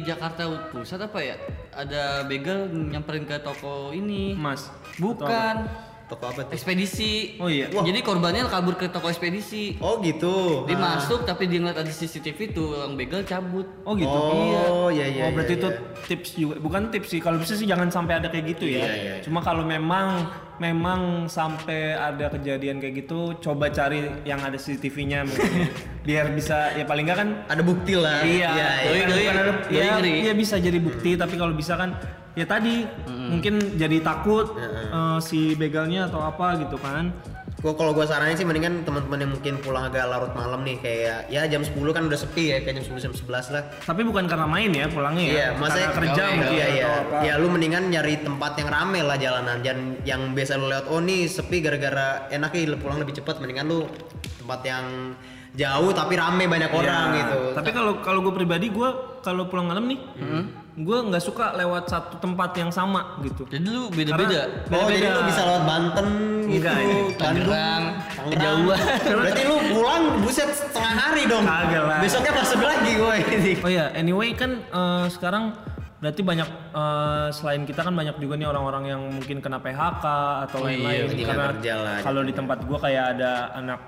Jakarta 0.00 0.48
Pusat 0.70 1.10
apa 1.10 1.18
ya? 1.18 1.36
Ada 1.74 2.22
begal 2.30 2.70
nyamperin 2.70 3.26
ke 3.26 3.42
toko 3.42 3.90
ini. 3.90 4.38
Mas. 4.38 4.70
Bukan. 5.02 5.89
Toko 6.10 6.26
apa 6.26 6.42
tuh? 6.42 6.50
ekspedisi. 6.50 7.38
Oh 7.38 7.46
iya. 7.46 7.70
Wah. 7.70 7.86
Jadi 7.86 8.02
korbannya 8.02 8.42
kabur 8.50 8.74
ke 8.74 8.90
toko 8.90 9.06
ekspedisi. 9.06 9.78
Oh 9.78 10.02
gitu. 10.02 10.66
Dia 10.66 10.74
Ah. 10.74 10.98
masuk 10.98 11.22
tapi 11.22 11.46
dia 11.46 11.62
ngeliat 11.62 11.78
ada 11.78 11.86
CCTV 11.88 12.50
tuh 12.50 12.74
orang 12.74 12.98
begal 12.98 13.22
cabut. 13.22 13.70
Oh 13.86 13.94
gitu. 13.94 14.10
Oh 14.10 14.90
iya 14.90 15.06
iya. 15.06 15.22
oh 15.24 15.30
berarti 15.30 15.54
iya, 15.54 15.60
itu 15.62 15.68
iya. 15.70 15.80
tips 16.04 16.30
juga, 16.34 16.54
bukan 16.58 16.82
tips 16.90 17.08
sih. 17.08 17.20
Kalau 17.22 17.38
bisa 17.38 17.54
sih 17.54 17.62
jangan 17.62 17.86
sampai 17.88 18.18
ada 18.18 18.26
kayak 18.26 18.58
gitu 18.58 18.66
ya. 18.66 18.82
Iya, 18.82 18.90
iya, 18.90 18.94
iya. 18.98 19.14
Cuma 19.22 19.38
kalau 19.38 19.62
memang 19.62 20.26
memang 20.58 21.24
sampai 21.24 21.94
ada 21.94 22.28
kejadian 22.28 22.82
kayak 22.82 23.06
gitu, 23.06 23.32
coba 23.40 23.70
cari 23.70 24.04
yang 24.26 24.42
ada 24.42 24.58
CCTV-nya 24.58 25.24
mungkin. 25.24 25.70
biar 26.06 26.32
bisa 26.32 26.74
ya 26.74 26.82
paling 26.84 27.06
nggak 27.06 27.16
kan 27.16 27.28
ada 27.46 27.62
bukti 27.62 27.94
lah. 27.94 28.20
Iya, 28.20 28.50
iya. 28.50 28.68
Doi, 28.82 28.98
bukan- 28.98 29.08
doi. 29.08 29.20
bukan 29.22 29.36
ada, 29.36 29.52
Doi 29.62 29.78
ya, 29.78 29.84
ngeri. 29.96 30.12
ya 30.26 30.32
bisa 30.34 30.54
jadi 30.58 30.76
bukti, 30.76 31.10
tapi 31.14 31.38
kalau 31.38 31.54
bisa 31.54 31.78
kan 31.78 31.94
ya 32.38 32.46
tadi 32.46 32.86
mungkin 33.06 33.58
jadi 33.74 33.98
takut 34.00 34.54
eh, 34.56 35.18
si 35.18 35.54
begalnya 35.58 36.06
atau 36.06 36.22
apa 36.22 36.58
gitu 36.62 36.78
kan. 36.78 37.10
Gua 37.60 37.76
kalau 37.76 37.92
gua 37.92 38.08
saranin 38.08 38.40
sih 38.40 38.48
mendingan 38.48 38.88
teman-teman 38.88 39.20
yang 39.20 39.36
mungkin 39.36 39.60
pulang 39.60 39.92
agak 39.92 40.08
larut 40.08 40.32
malam 40.32 40.64
nih 40.64 40.80
kayak 40.80 41.28
ya 41.28 41.44
jam 41.44 41.60
10 41.60 41.76
kan 41.92 42.08
udah 42.08 42.16
sepi 42.16 42.56
ya 42.56 42.64
kayak 42.64 42.80
jam 42.80 42.96
10 42.96 43.04
jam 43.04 43.12
11 43.12 43.52
lah. 43.52 43.62
Tapi 43.84 44.00
bukan 44.00 44.24
karena 44.24 44.48
main 44.48 44.72
ya 44.72 44.88
pulangnya 44.88 45.24
ya. 45.28 45.32
Iya, 45.36 45.46
masa 45.60 45.76
karena 45.76 45.92
kerja 45.92 46.22
gawe, 46.24 46.36
mungkin 46.40 46.56
iya, 46.56 46.66
iya. 46.72 46.84
atau 46.88 46.96
apa. 47.04 47.16
Ya 47.20 47.34
lu 47.36 47.46
mendingan 47.52 47.84
nyari 47.92 48.14
tempat 48.24 48.52
yang 48.56 48.68
rame 48.72 49.00
lah 49.04 49.16
jalanan 49.20 49.60
dan 49.60 49.78
yang 50.08 50.32
biasa 50.32 50.56
lu 50.56 50.72
lewat 50.72 50.86
oh 50.88 51.04
nih 51.04 51.28
sepi 51.28 51.60
gara-gara 51.60 52.24
enak 52.32 52.56
lu 52.64 52.80
pulang 52.80 52.96
lebih 52.96 53.20
cepat 53.20 53.44
mendingan 53.44 53.68
lu 53.68 53.84
tempat 54.40 54.60
yang 54.64 55.12
jauh 55.52 55.90
tapi 55.92 56.14
rame 56.16 56.48
banyak 56.48 56.70
orang 56.72 57.06
Iya. 57.12 57.18
gitu. 57.20 57.38
Tapi 57.60 57.70
kalau 57.76 57.92
kalau 58.00 58.24
gue 58.24 58.34
pribadi 58.40 58.72
gue 58.72 58.88
kalau 59.20 59.46
pulang 59.46 59.66
malam 59.66 59.84
nih, 59.84 59.98
Hmm. 60.16 60.44
gue 60.72 60.98
nggak 61.02 61.20
suka 61.20 61.52
lewat 61.54 61.86
satu 61.86 62.16
tempat 62.16 62.50
yang 62.54 62.68
sama 62.68 63.20
gitu. 63.20 63.44
Jadi 63.44 63.64
lu 63.64 63.88
beda-beda. 63.88 64.48
Oh 64.70 64.86
jadi 64.86 65.00
beda-beda. 65.02 65.08
lu 65.10 65.20
bisa 65.24 65.40
lewat 65.44 65.62
Banten 65.64 66.08
gitu, 66.46 66.70
Tangerang, 67.14 67.82
kejauhan. 68.26 68.80
Berarti 69.20 69.42
lu 69.44 69.56
pulang 69.70 70.02
buset 70.20 70.50
setengah 70.50 70.94
hari 70.94 71.22
dong. 71.24 71.44
Kagak 71.44 71.84
lah. 71.84 71.98
Besoknya 72.00 72.32
masuk 72.32 72.60
lagi 72.60 72.90
gue 72.92 73.14
ini. 73.30 73.52
Oh 73.60 73.70
ya, 73.70 73.92
anyway 73.92 74.32
kan 74.32 74.62
eh, 74.62 75.04
sekarang 75.08 75.52
berarti 76.00 76.24
banyak 76.24 76.48
eh, 76.72 77.28
selain 77.30 77.62
kita 77.62 77.84
kan 77.84 77.92
banyak 77.92 78.16
juga 78.16 78.32
nih 78.34 78.48
orang-orang 78.48 78.84
yang 78.88 79.00
mungkin 79.04 79.44
kena 79.44 79.60
PHK 79.60 80.04
atau 80.48 80.64
Oh 80.64 80.66
iya, 80.66 80.80
lain-lain 80.80 81.00
lagi 81.06 81.22
nggak 81.22 81.36
karena 81.60 81.92
kalau 82.00 82.20
di 82.24 82.32
tempat 82.32 82.58
gua 82.64 82.78
kayak 82.80 83.04
ada 83.14 83.32
anak 83.52 83.80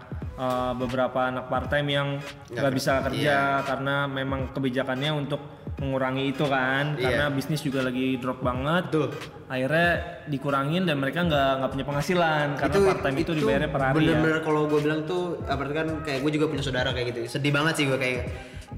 eh, 0.42 0.72
beberapa 0.74 1.30
anak 1.30 1.46
part 1.46 1.70
time 1.70 1.88
yang 1.88 2.08
nggak 2.50 2.72
bisa 2.74 2.98
kerja 3.06 3.62
karena 3.62 4.10
memang 4.10 4.50
kebijakannya 4.50 5.10
untuk 5.14 5.40
mengurangi 5.78 6.30
itu 6.30 6.44
kan 6.46 6.94
Iya. 6.94 7.02
karena 7.02 7.26
bisnis 7.34 7.62
juga 7.62 7.82
lagi 7.82 8.14
drop 8.18 8.38
banget 8.38 8.94
Tuh. 8.94 9.08
akhirnya 9.50 9.90
dikurangin 10.30 10.86
dan 10.86 10.96
mereka 11.02 11.26
nggak 11.26 11.50
nggak 11.58 11.70
punya 11.74 11.84
penghasilan 11.84 12.46
karena 12.54 12.76
part 12.86 13.00
time 13.02 13.18
itu, 13.18 13.30
dibayarnya 13.34 13.70
per 13.72 13.82
hari 13.82 13.94
ya. 13.94 13.98
bener-bener 14.14 14.38
kalau 14.40 14.70
gue 14.70 14.80
bilang 14.80 15.00
tuh 15.04 15.36
berarti 15.42 15.74
kan 15.74 15.88
kayak 16.06 16.18
gue 16.22 16.30
juga 16.32 16.46
punya 16.48 16.62
saudara 16.62 16.90
kayak 16.94 17.06
gitu 17.12 17.20
sedih 17.26 17.52
banget 17.52 17.74
sih 17.82 17.84
gue 17.90 17.98
kayak 17.98 18.20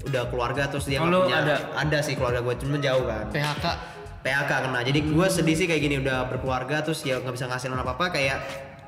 udah 0.09 0.23
keluarga 0.27 0.63
terus 0.67 0.85
dia 0.89 0.99
punya 0.99 1.37
ada? 1.45 1.55
ada 1.77 1.97
sih 2.01 2.17
keluarga 2.17 2.41
gue 2.43 2.55
cuma 2.59 2.75
jauh 2.81 3.05
kan 3.07 3.25
PHK. 3.31 3.65
PHK 4.25 4.51
kena 4.65 4.79
jadi 4.81 4.99
gue 5.05 5.27
sedih 5.29 5.55
sih 5.55 5.67
kayak 5.69 5.81
gini 5.85 5.95
udah 6.01 6.25
berkeluarga 6.27 6.81
terus 6.81 7.05
ya 7.05 7.21
nggak 7.21 7.33
bisa 7.37 7.45
ngasihin 7.45 7.77
apa 7.77 7.93
apa 7.93 8.05
kayak 8.09 8.37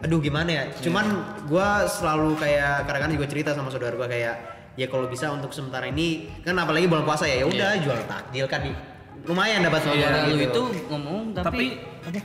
aduh 0.03 0.19
gimana 0.21 0.49
ya? 0.49 0.63
Cuman 0.81 1.05
gue 1.49 1.69
selalu 1.89 2.37
kayak 2.37 2.85
kadang-kadang 2.85 3.15
juga 3.17 3.27
cerita 3.29 3.49
sama 3.57 3.69
saudara 3.73 3.97
gue 3.97 4.09
kayak 4.09 4.35
ya 4.77 4.85
kalau 4.85 5.09
bisa 5.09 5.33
untuk 5.33 5.49
sementara 5.49 5.89
ini 5.89 6.29
kan 6.45 6.53
apalagi 6.53 6.85
bulan 6.85 7.01
puasa 7.01 7.25
ya 7.25 7.41
ya 7.41 7.45
udah 7.49 7.71
jual 7.81 7.97
takjil 8.05 8.45
kan 8.45 8.61
di 8.61 8.71
lumayan 9.25 9.65
dapat 9.65 9.81
Saudara 9.81 10.23
uang 10.23 10.29
lu 10.29 10.35
gitu. 10.37 10.45
itu 10.45 10.63
ngomong 10.93 11.21
tapi 11.33 11.81
tapi, 12.05 12.19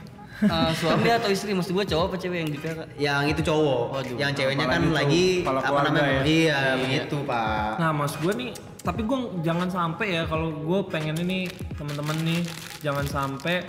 eh, 0.45 0.71
suami 0.77 1.09
atau 1.09 1.29
istri 1.33 1.51
maksud 1.57 1.73
gua 1.73 1.83
cowok 1.83 2.05
apa 2.13 2.15
cewek 2.21 2.37
yang 2.45 2.49
di 2.53 2.59
PHK? 2.61 2.79
yang 3.01 3.23
itu 3.25 3.41
cowok. 3.41 3.83
Waduh, 3.97 4.15
yang 4.21 4.31
ceweknya 4.37 4.65
kan 4.69 4.81
lagi 4.93 5.41
apa 5.43 5.79
namanya 5.89 6.21
ya. 6.21 6.23
iya 6.23 6.59
begitu 6.77 7.17
pak. 7.25 7.81
Nah, 7.81 7.91
mas 7.91 8.13
gue 8.21 8.33
nih, 8.37 8.51
tapi 8.85 9.01
gue 9.01 9.19
jangan 9.41 9.67
sampai 9.67 10.07
ya 10.21 10.23
kalau 10.29 10.53
gue 10.53 10.79
pengen 10.93 11.17
ini 11.25 11.49
teman-teman 11.75 12.17
nih 12.21 12.41
jangan 12.85 13.05
sampai 13.09 13.65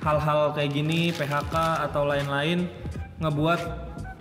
hal-hal 0.00 0.54
kayak 0.56 0.70
gini 0.72 1.12
PHK 1.12 1.54
atau 1.90 2.02
lain-lain 2.08 2.70
ngebuat 3.18 3.60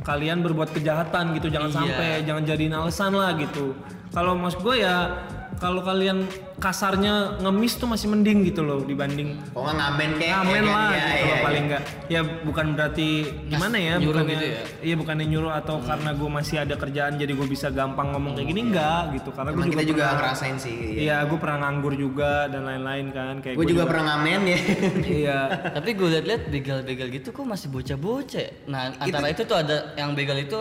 kalian 0.01 0.39
berbuat 0.39 0.69
kejahatan 0.71 1.33
gitu 1.33 1.49
jangan 1.49 1.69
Iya. 1.69 1.77
sampai 1.77 2.09
jangan 2.23 2.43
jadiin 2.45 2.73
alasan 2.73 3.11
lah 3.11 3.33
gitu 3.35 3.73
kalau 4.13 4.33
mas 4.33 4.55
gue 4.55 4.75
ya 4.77 5.11
kalau 5.55 5.81
kalian 5.81 6.27
kasarnya 6.55 7.39
ngemis 7.39 7.75
tuh 7.75 7.85
masih 7.85 8.07
mending 8.07 8.43
gitu 8.43 8.61
loh 8.61 8.79
dibanding 8.81 9.35
kok 9.51 9.59
nggak 9.59 9.75
ngamen 9.75 10.09
kayak 10.15 10.33
ngamen 10.37 10.51
kayak- 10.55 10.67
lah 10.67 10.87
iya, 10.87 10.95
gitu 10.95 11.05
iya, 11.05 11.15
loh 11.15 11.27
iya. 11.27 11.43
paling 11.43 11.63
enggak 11.65 11.81
ya 12.05 12.21
bukan 12.43 12.65
berarti 12.73 13.09
gimana 13.45 13.75
ya 13.77 13.93
nyuruh 13.95 14.07
bukannya 14.15 14.33
gitu 14.33 14.45
ya? 14.45 14.61
iya 14.81 14.95
bukannya 14.95 15.25
nyuruh 15.27 15.53
atau 15.53 15.75
karena 15.79 16.09
gue 16.11 16.29
masih 16.29 16.55
ada 16.57 16.75
kerjaan 16.75 17.13
jadi 17.15 17.31
gue 17.31 17.47
bisa 17.47 17.67
gampang 17.69 18.07
ngomong 18.11 18.33
kayak 18.35 18.47
gini 18.49 18.61
enggak 18.65 19.03
gitu 19.13 19.29
karena 19.31 19.51
gue 19.51 19.63
juga 19.63 19.73
kita 19.73 19.83
juga 19.85 20.03
pernah- 20.03 20.17
ngerasain 20.21 20.57
sih 20.57 20.77
iya 20.95 21.17
gue 21.23 21.37
pernah 21.37 21.57
nganggur 21.61 21.93
juga 21.93 22.31
dan 22.47 22.61
lain-lain 22.63 23.05
kan 23.09 23.33
kayak 23.39 23.55
gue 23.55 23.67
juga 23.67 23.83
pernah 23.83 24.03
ngamen 24.13 24.41
ya 24.45 24.59
iya 25.21 25.39
Tapi 25.75 25.89
gue 25.91 26.07
liat-liat 26.09 26.41
begal-begal 26.47 27.07
gitu 27.11 27.27
kok 27.29 27.43
masih 27.43 27.67
bocah-bocah. 27.67 28.41
ya? 28.41 28.51
Nah, 28.65 28.95
antara 28.95 29.27
itu 29.27 29.43
tuh 29.43 29.57
ada 29.57 29.91
yang 29.95 30.15
begal 30.15 30.37
itu 30.37 30.57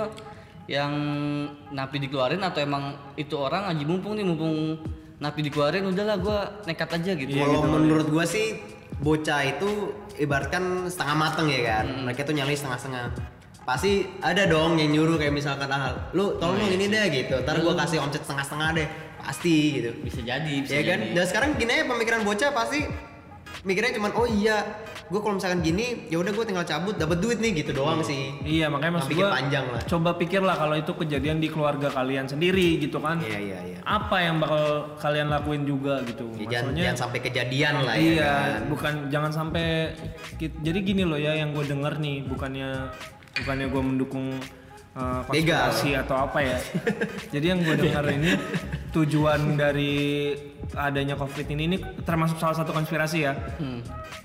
yang 0.64 0.92
napi 1.72 2.00
dikeluarin 2.00 2.40
atau 2.40 2.64
emang 2.64 2.96
itu 3.20 3.37
orang 3.37 3.68
aja 3.68 3.85
mumpung 3.85 4.16
nih 4.16 4.24
mumpung 4.24 4.81
napi 5.20 5.40
dikeluarin 5.44 5.85
udahlah 5.85 6.16
gua 6.18 6.38
nekat 6.64 6.90
aja 7.00 7.12
gitu. 7.16 7.37
Iya, 7.37 7.44
kalau 7.44 7.81
menurut 7.81 8.09
gue 8.09 8.24
sih 8.24 8.61
bocah 9.00 9.40
itu 9.44 9.92
ibaratkan 10.20 10.88
setengah 10.88 11.16
mateng 11.16 11.46
ya 11.53 11.61
kan? 11.68 11.85
Hmm. 11.88 12.03
mereka 12.09 12.24
tuh 12.24 12.35
nyali 12.37 12.57
setengah-setengah. 12.57 13.05
Pasti 13.64 14.05
ada 14.20 14.44
dong 14.44 14.77
yang 14.77 14.92
nyuruh 14.92 15.16
kayak 15.16 15.33
misalkan 15.33 15.68
ah 15.72 16.12
lu 16.12 16.37
tolong 16.37 16.61
Oh, 16.61 16.61
dong 16.61 16.68
iya 16.68 16.77
ini 16.77 16.87
deh 16.92 17.05
gitu. 17.12 17.35
Ntar 17.40 17.64
gue 17.64 17.74
kasih 17.77 17.98
omset 18.00 18.22
setengah-setengah 18.24 18.68
deh. 18.77 18.88
Pasti 19.24 19.57
gitu. 19.81 19.90
Bisa 20.05 20.20
jadi, 20.20 20.55
bisa 20.61 20.72
ya 20.77 20.83
kan? 20.85 20.98
jadi. 21.00 21.16
dan 21.16 21.24
sekarang 21.24 21.50
gini 21.57 21.72
aja 21.72 21.85
pemikiran 21.88 22.20
bocah 22.29 22.50
pasti 22.53 22.85
mikirnya 23.64 23.96
cuman 23.96 24.12
oh 24.12 24.29
iya 24.29 24.61
gue 25.05 25.20
kalau 25.20 25.37
misalkan 25.37 25.61
gini 25.61 26.09
ya 26.09 26.16
udah 26.20 26.33
gue 26.33 26.44
tinggal 26.48 26.64
cabut 26.64 26.96
dapat 26.96 27.20
duit 27.20 27.40
nih 27.40 27.64
gitu 27.64 27.77
doang 27.77 28.00
sih. 28.00 28.33
Iya 28.44 28.72
makanya 28.72 29.00
maksud 29.00 29.11
pikir 29.12 29.24
gue 29.24 29.37
panjang 29.37 29.66
lah. 29.68 29.81
coba 29.85 30.11
pikir 30.16 30.40
lah 30.40 30.57
kalau 30.57 30.77
itu 30.77 30.92
kejadian 30.96 31.37
di 31.40 31.48
keluarga 31.53 31.88
kalian 31.92 32.24
sendiri 32.29 32.81
gitu 32.81 33.00
kan. 33.00 33.20
Iya 33.20 33.38
iya 33.40 33.59
iya. 33.72 33.79
Apa 33.85 34.20
yang 34.20 34.40
bakal 34.40 34.96
kalian 35.00 35.29
lakuin 35.29 35.68
juga 35.68 36.00
gitu? 36.09 36.29
Ya, 36.37 36.61
jangan, 36.61 36.72
Maksudnya- 36.72 36.85
jangan 36.88 36.98
sampai 37.05 37.18
kejadian 37.20 37.74
lah 37.85 37.94
ya 37.96 38.05
iya, 38.05 38.33
kan. 38.33 38.61
bukan 38.68 38.94
jangan 39.12 39.31
sampai 39.33 39.66
jadi 40.40 40.79
gini 40.85 41.03
loh 41.05 41.20
ya 41.20 41.33
yang 41.37 41.53
gue 41.53 41.64
denger 41.64 42.00
nih 42.00 42.16
bukannya 42.24 42.68
bukannya 43.44 43.66
gue 43.68 43.83
mendukung 43.83 44.27
uh, 44.96 45.20
Begal. 45.29 45.68
konspirasi 45.72 45.90
atau 46.00 46.16
apa 46.29 46.38
ya. 46.40 46.59
jadi 47.35 47.46
yang 47.57 47.61
gue 47.61 47.77
dengar 47.77 48.05
ini 48.12 48.33
tujuan 48.94 49.59
dari 49.59 50.30
adanya 50.72 51.12
covid 51.14 51.50
ini 51.50 51.62
ini 51.66 51.76
termasuk 52.02 52.38
salah 52.38 52.54
satu 52.54 52.70
konspirasi 52.70 53.18
ya. 53.20 53.35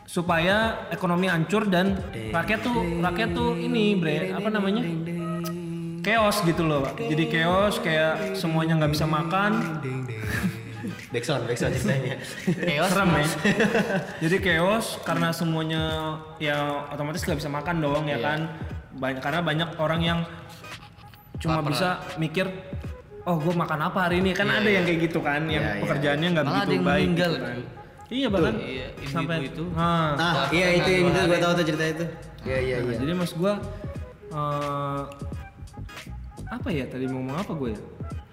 Supaya 0.06 0.86
ekonomi 0.90 1.26
hancur 1.26 1.66
dan 1.66 1.98
rakyat 2.30 2.60
tuh 2.62 2.74
rakyat 3.02 3.30
tuh 3.34 3.58
ini 3.58 3.98
bre 3.98 4.30
apa 4.32 4.48
namanya? 4.48 4.86
chaos 6.00 6.40
gitu 6.42 6.64
loh 6.64 6.80
Pak. 6.80 6.96
jadi 7.12 7.24
chaos 7.28 7.76
kayak 7.84 8.32
semuanya 8.32 8.80
nggak 8.80 8.96
bisa 8.96 9.04
makan 9.04 9.52
backsound 11.12 11.44
backsound 11.44 11.76
ceritanya 11.76 12.16
Chaos 12.56 12.90
serem 12.90 13.10
ya 13.12 13.26
jadi 14.24 14.36
chaos 14.40 14.86
karena 15.04 15.36
semuanya 15.36 15.82
ya 16.40 16.88
otomatis 16.88 17.20
nggak 17.28 17.44
bisa 17.44 17.52
makan 17.52 17.84
dong 17.84 18.08
ya 18.08 18.16
Iya. 18.16 18.26
kan 18.26 18.40
banyak 18.96 19.22
karena 19.22 19.42
banyak 19.44 19.70
orang 19.76 20.02
yang 20.02 20.20
cuma 21.36 21.60
bisa 21.62 22.00
mikir 22.16 22.48
oh 23.30 23.38
gue 23.38 23.54
makan 23.54 23.80
apa 23.84 24.00
hari 24.02 24.16
ini? 24.20 24.34
Kan 24.34 24.50
ada 24.50 24.66
yang 24.66 24.82
kayak 24.84 25.00
gitu 25.06 25.20
kan 25.22 25.46
yang 25.46 25.62
Iya, 25.62 25.72
iya. 25.72 25.82
pekerjaannya 25.86 26.28
nggak 26.34 26.46
Malah 26.46 26.58
ada 26.58 26.66
begitu 26.68 26.82
baik 26.84 27.06
meninggal. 27.06 27.32
gitu 27.32 27.46
kan. 27.46 27.58
iya 28.10 28.26
bahkan 28.28 28.56
Iya, 28.58 28.88
sampai 29.06 29.36
itu. 29.46 29.64
Nah, 29.70 30.08
nah 30.16 30.34
iya 30.50 30.68
itu 30.74 30.90
yang 30.90 31.06
itu 31.08 31.20
gue 31.24 31.40
tahu 31.40 31.54
tuh 31.54 31.66
cerita 31.68 31.86
itu. 31.88 32.06
Iya 32.42 32.58
iya 32.60 32.76
nah, 32.76 32.90
iya. 32.90 32.98
jadi 32.98 33.14
mas 33.14 33.32
gue 33.32 33.54
eh, 34.32 35.02
apa 36.50 36.68
ya 36.70 36.86
tadi 36.86 37.06
mau 37.06 37.22
ngomong 37.22 37.38
apa 37.38 37.52
gue 37.56 37.70
ya? 37.70 37.82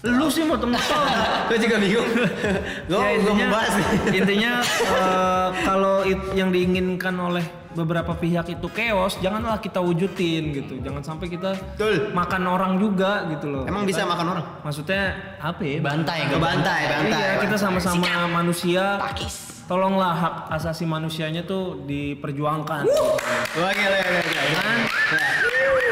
Lu 0.06 0.28
sih 0.28 0.42
mau 0.42 0.56
temen 0.56 0.78
gue 1.48 1.58
juga 1.58 1.76
bingung. 1.76 2.08
Gue 2.88 2.96
Ya, 2.96 3.08
intinya, 3.18 3.42
mau 3.42 3.52
bahas 3.52 3.72
nih 3.74 3.88
intinya 4.14 4.52
eh, 4.94 5.48
kalau 5.60 5.96
yang 6.32 6.48
diinginkan 6.48 7.14
oleh 7.18 7.44
beberapa 7.76 8.16
pihak 8.16 8.48
itu 8.50 8.66
chaos, 8.72 9.20
janganlah 9.20 9.60
kita 9.60 9.78
wujudin 9.78 10.56
gitu. 10.56 10.80
Jangan 10.80 11.04
sampai 11.04 11.28
kita 11.28 11.52
Betul. 11.76 12.10
makan 12.10 12.42
orang 12.46 12.72
juga 12.80 13.28
gitu 13.28 13.46
loh. 13.46 13.62
emang 13.64 13.84
bisa 13.84 14.02
makan 14.02 14.32
orang 14.32 14.44
Maksudnya 14.64 15.02
apa 15.36 15.60
ya? 15.60 15.78
bantai 15.78 16.24
ke 16.24 16.36
bantai 16.36 16.80
bantai 16.88 17.20
Iya, 17.20 17.32
kita 17.44 17.56
sama-sama 17.56 18.08
manusia. 18.26 18.96
Pakis. 18.96 19.44
Tolonglah 19.66 20.14
hak 20.14 20.34
asasi 20.54 20.86
manusianya 20.86 21.42
tuh 21.42 21.84
diperjuangkan. 21.84 22.86
wah 22.86 23.70
gila 23.70 23.98
gila 23.98 24.20
gila 24.22 24.42
Kan? 24.56 24.78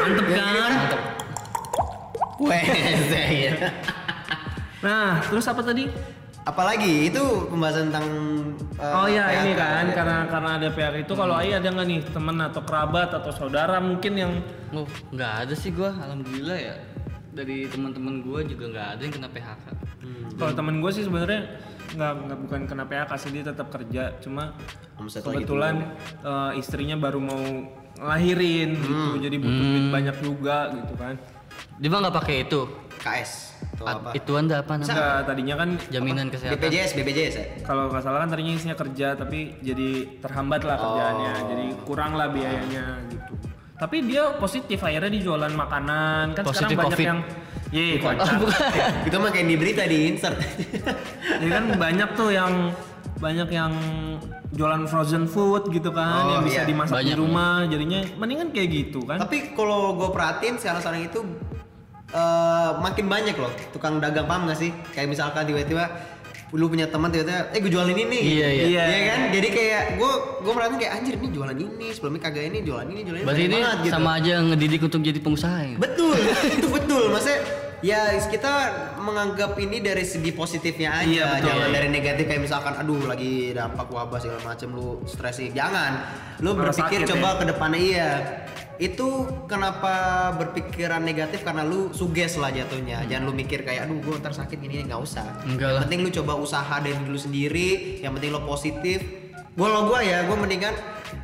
Mantep 0.01 0.27
kan? 0.31 0.71
Wes, 2.35 2.67
iya. 3.31 3.51
Nah, 4.79 5.23
terus 5.23 5.45
apa 5.45 5.59
tadi? 5.59 5.87
Apalagi 6.45 7.09
itu 7.09 7.49
pembahasan 7.49 7.89
tentang 7.89 8.05
eh, 8.77 8.93
Oh 8.93 9.09
iya 9.09 9.25
PHK, 9.25 9.41
ini 9.41 9.51
kan 9.57 9.85
ya. 9.89 9.93
karena 9.97 10.17
karena 10.29 10.49
ada 10.61 10.67
PHK 10.69 10.95
itu 11.01 11.13
kalau 11.17 11.33
Ai 11.33 11.57
ada 11.57 11.65
nggak 11.65 11.87
nih? 11.89 11.99
Teman 12.13 12.37
atau 12.37 12.61
kerabat 12.61 13.09
atau 13.17 13.33
saudara 13.33 13.81
mungkin 13.81 14.13
yang 14.13 14.31
Oh, 14.69 14.85
nggak 15.09 15.33
ada 15.47 15.53
sih 15.57 15.73
gua, 15.73 15.89
alhamdulillah 15.97 16.57
ya. 16.59 16.75
Dari 17.33 17.65
teman-teman 17.65 18.21
gua 18.21 18.45
juga 18.45 18.69
nggak 18.69 18.87
ada 18.93 19.01
yang 19.01 19.13
kena 19.17 19.29
PHK. 19.33 19.65
kalau 20.35 20.51
temen 20.51 20.83
gue 20.83 20.91
sih 20.91 21.01
sebenarnya 21.07 21.41
nggak 21.95 22.11
nggak 22.27 22.39
bukan 22.45 22.59
kena 22.67 22.83
PHK 22.85 23.11
sih 23.17 23.29
dia 23.33 23.43
tetap 23.49 23.67
kerja. 23.73 24.03
Cuma 24.21 24.53
Omset 25.01 25.25
kebetulan 25.25 25.97
eh, 26.21 26.51
istrinya 26.61 26.93
baru 26.93 27.25
mau 27.25 27.41
ngelahirin 27.97 28.69
gitu. 28.75 29.09
Jadi 29.17 29.35
butuh 29.41 29.65
duit 29.65 29.87
banyak 29.89 30.15
juga 30.21 30.57
gitu 30.77 30.93
kan. 30.93 31.17
Dia 31.81 31.89
mah 31.89 31.99
nggak 32.05 32.15
pakai 32.21 32.35
itu. 32.45 32.61
KS 33.01 33.54
atau 33.75 33.85
apa? 33.85 34.09
Itu 34.11 34.31
anda 34.33 34.55
apa 34.57 34.73
namanya? 34.73 34.91
Nggak, 34.91 35.19
tadinya 35.25 35.55
kan 35.55 35.69
Jaminan 35.89 36.27
kesehatan. 36.29 36.55
BPJS, 36.57 36.89
BPJS 36.95 37.33
ya? 37.33 37.45
kalau 37.61 37.83
nggak 37.87 38.01
salah 38.01 38.19
kan 38.19 38.29
tadinya 38.29 38.51
istrinya 38.51 38.77
kerja 38.77 39.07
tapi 39.13 39.39
jadi 39.59 39.89
terhambat 40.17 40.61
lah 40.61 40.75
kerjaannya 40.77 41.33
jadi 41.45 41.65
kurang 41.83 42.11
lah 42.13 42.27
biayanya 42.27 42.85
gitu 43.05 43.33
tapi 43.75 43.97
dia 44.01 44.23
positif 44.35 44.79
akhirnya 44.79 45.11
dia 45.11 45.21
jualan 45.21 45.51
makanan 45.51 46.31
kan 46.31 46.43
Positif 46.43 46.71
sekarang 46.71 46.79
banyak 46.79 46.95
COVID. 46.95 47.05
yang 47.05 47.21
Iya, 47.65 47.97
kocak. 47.99 48.39
itu 49.09 49.15
mah 49.17 49.29
kayak 49.29 49.45
di 49.45 49.55
berita 49.57 49.83
di 49.83 49.97
insert. 50.07 50.37
Jadi 51.41 51.49
kan 51.49 51.65
banyak 51.75 52.09
tuh 52.15 52.29
yang 52.31 52.71
banyak 53.17 53.49
yang 53.49 53.73
jualan 54.53 54.87
frozen 54.87 55.27
food 55.27 55.67
gitu 55.67 55.91
kan 55.91 56.23
Oh, 56.23 56.31
yang 56.31 56.43
bisa 56.45 56.61
iya. 56.61 56.65
dimasak 56.65 56.93
di 56.95 57.11
Banyak. 57.11 57.17
rumah 57.17 57.67
jadinya 57.67 57.99
mendingan 58.15 58.47
kayak 58.49 58.69
gitu 58.71 59.03
kan. 59.03 59.19
Tapi 59.19 59.51
kalau 59.51 59.91
gue 59.93 60.07
perhatiin 60.07 60.55
sekarang-sekarang 60.55 61.01
itu 61.03 61.19
eh, 62.15 62.69
makin 62.79 63.05
banyak 63.05 63.35
loh 63.35 63.51
tukang 63.69 63.99
dagang 63.99 64.23
paham 64.25 64.47
gak 64.47 64.57
sih? 64.57 64.71
Kayak 64.91 65.11
misalkan 65.11 65.43
tiba-tiba 65.43 65.91
lu 66.55 66.71
punya 66.71 66.87
teman 66.87 67.11
tiba-tiba, 67.11 67.51
eh 67.51 67.59
gue 67.59 67.67
jualin 67.67 67.97
ini. 67.99 68.19
Iya, 68.39 68.47
iya. 68.47 68.63
Iya. 68.87 69.01
kan? 69.11 69.19
Jadi 69.33 69.47
kayak 69.51 69.83
gue 69.99 70.11
gue 70.39 70.51
merhatiin 70.55 70.79
kayak 70.79 70.93
anjir 70.95 71.13
ini 71.17 71.27
jualan 71.27 71.57
ini, 71.57 71.87
sebelumnya 71.91 72.21
kagak 72.23 72.45
ini 72.47 72.57
jualan 72.63 72.87
ini 72.87 73.01
jualan 73.03 73.19
ini. 73.19 73.27
Berarti 73.27 73.43
ini 73.43 73.57
banget 73.59 73.79
gitu. 73.83 73.91
sama 73.91 74.09
aja 74.15 74.33
ngedidik 74.39 74.81
untuk 74.81 75.01
jadi 75.03 75.19
pengusaha 75.19 75.59
ya? 75.59 75.75
Betul, 75.75 76.15
itu 76.57 76.67
betul. 76.71 77.03
Maksudnya 77.11 77.39
ya 77.83 77.99
kita 78.23 78.53
menganggap 78.97 79.51
ini 79.59 79.77
dari 79.83 80.05
segi 80.07 80.31
positifnya 80.31 80.95
aja, 80.95 81.03
Iya, 81.03 81.25
betul. 81.27 81.47
jangan 81.51 81.67
Iya. 81.67 81.75
dari 81.75 81.87
negatif 81.91 82.23
kayak 82.23 82.41
misalkan 82.47 82.73
aduh 82.77 83.03
lagi 83.03 83.33
dampak 83.51 83.87
wabah 83.91 84.19
segala 84.23 84.41
macem 84.45 84.69
lu 84.71 85.03
stres 85.03 85.35
nih. 85.43 85.51
Jangan. 85.51 85.91
Lu 86.39 86.55
Malah 86.55 86.71
berpikir 86.71 87.03
sakit 87.03 87.09
coba 87.11 87.27
ya. 87.27 87.35
ke 87.35 87.43
depannya 87.51 87.79
iya. 87.81 88.09
Itu 88.75 89.27
kenapa 89.47 89.93
berpikiran 90.35 90.99
negatif 90.99 91.47
karena 91.47 91.63
lu 91.63 91.95
suges 91.95 92.35
lah 92.35 92.51
jatuhnya. 92.51 93.07
Jangan 93.07 93.23
lu 93.23 93.33
mikir 93.33 93.63
kayak 93.63 93.87
aduh 93.87 93.99
gua 94.03 94.19
ntar 94.19 94.35
sakit 94.35 94.59
ini 94.59 94.83
nggak 94.85 94.99
usah. 94.99 95.25
Enggak 95.47 95.71
yang 95.71 95.75
lah. 95.79 95.83
penting 95.87 95.99
lu 96.03 96.09
coba 96.11 96.33
usaha 96.35 96.75
dari 96.83 96.97
dulu 96.99 97.19
sendiri, 97.19 97.99
yang 98.03 98.11
penting 98.15 98.35
lu 98.35 98.43
positif. 98.43 98.99
Gua 99.55 99.71
lo 99.71 99.87
gua 99.87 100.03
ya, 100.03 100.27
gua 100.27 100.35
mendingan 100.35 100.75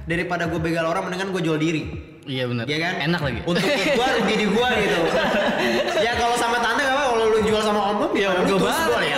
daripada 0.07 0.47
gue 0.47 0.59
begal 0.61 0.87
orang 0.87 1.09
mendingan 1.09 1.35
gue 1.35 1.41
jual 1.43 1.59
diri. 1.59 1.83
Iya 2.29 2.45
benar. 2.45 2.63
Iya 2.69 2.77
kan? 2.79 2.93
Enak 3.11 3.21
lagi. 3.21 3.39
Untuk 3.43 3.65
gua 3.97 4.07
rugi 4.21 4.35
di 4.37 4.47
gua 4.47 4.67
gitu. 4.77 4.99
ya 6.05 6.11
kalau 6.15 6.35
sama 6.37 6.57
tante 6.61 6.81
gak 6.85 6.93
apa 6.93 7.03
kalau 7.11 7.25
lu 7.33 7.39
jual 7.41 7.61
sama 7.65 7.81
om 7.91 7.97
om 8.05 8.13
ya 8.13 8.29
terus 8.45 8.61
banget. 8.61 8.87
gua 8.87 9.01
ya. 9.01 9.15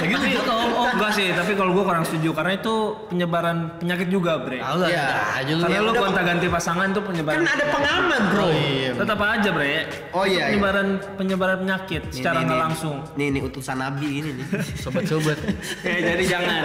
tapi 0.00 0.36
oh, 0.36 0.84
oh 0.84 0.88
enggak 0.90 1.12
sih, 1.16 1.28
tapi 1.32 1.49
kalau 1.60 1.76
gua 1.76 1.84
kurang 1.84 2.02
setuju 2.02 2.32
karena 2.32 2.56
itu 2.56 2.74
penyebaran 3.06 3.76
penyakit 3.76 4.08
juga, 4.08 4.40
Bre. 4.40 4.58
Tahu 4.58 4.76
lah, 4.80 4.88
Iya. 4.88 5.04
ada 5.04 5.24
aja 5.36 5.52
lu. 5.52 5.60
Karena 5.60 5.76
ya 5.76 5.80
lu 5.84 5.92
gonta-ganti 5.92 6.46
pasangan 6.48 6.88
tuh 6.90 7.02
penyebaran 7.04 7.36
Kan 7.36 7.48
ada 7.52 7.64
pengaman, 7.68 8.20
Bro. 8.32 8.42
Oh, 8.42 8.50
iya. 8.50 8.90
tetap 8.96 9.18
aja, 9.20 9.48
Bre. 9.52 9.74
Oh, 10.10 10.24
iya, 10.24 10.32
iya. 10.32 10.44
penyebaran 10.48 10.88
penyebaran 11.14 11.56
penyakit 11.60 12.02
Nih, 12.08 12.14
secara 12.16 12.38
nggak 12.42 12.60
langsung. 12.64 12.96
Nih 13.14 13.28
nih 13.28 13.42
utusan 13.44 13.76
nabi 13.76 14.08
ini 14.18 14.30
nih. 14.40 14.46
Sobat-sobat. 14.82 15.36
Oke, 15.36 15.92
jadi 16.08 16.24
jangan. 16.24 16.62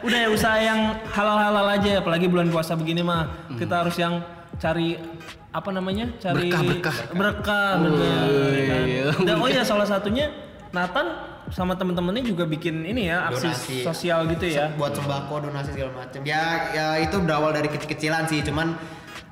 Udah 0.00 0.18
ya 0.24 0.28
usaha 0.32 0.56
yang 0.56 0.80
halal-halal 1.12 1.66
aja, 1.68 2.00
apalagi 2.00 2.26
bulan 2.26 2.48
puasa 2.48 2.72
begini 2.72 3.04
mah. 3.04 3.28
Kita 3.52 3.84
harus 3.84 4.00
yang 4.00 4.24
cari 4.56 4.96
apa 5.48 5.68
namanya? 5.68 6.08
Cari 6.16 6.48
Berkah, 6.48 6.62
berkah. 6.64 6.96
berkah, 7.12 7.70
bener, 7.84 8.50
ya 8.52 8.64
kan? 8.64 8.82
iya. 8.84 9.04
Dan 9.28 9.36
oh 9.38 9.48
ya 9.48 9.60
salah 9.60 9.84
satunya 9.84 10.32
Nathan 10.68 11.06
sama 11.48 11.72
temen-temennya 11.74 12.24
juga 12.26 12.44
bikin 12.44 12.84
ini 12.84 13.08
ya 13.08 13.28
aksi 13.32 13.48
Donasi. 13.48 13.76
sosial 13.82 14.28
gitu 14.28 14.44
ya. 14.48 14.68
buat 14.76 14.92
sembako 14.92 15.48
donasi 15.48 15.72
segala 15.72 15.92
macam 15.96 16.20
ya 16.22 16.44
ya 16.70 16.86
itu 17.00 17.16
berawal 17.18 17.50
dari 17.52 17.68
kecil-kecilan 17.68 18.28
sih 18.28 18.44
cuman 18.44 18.76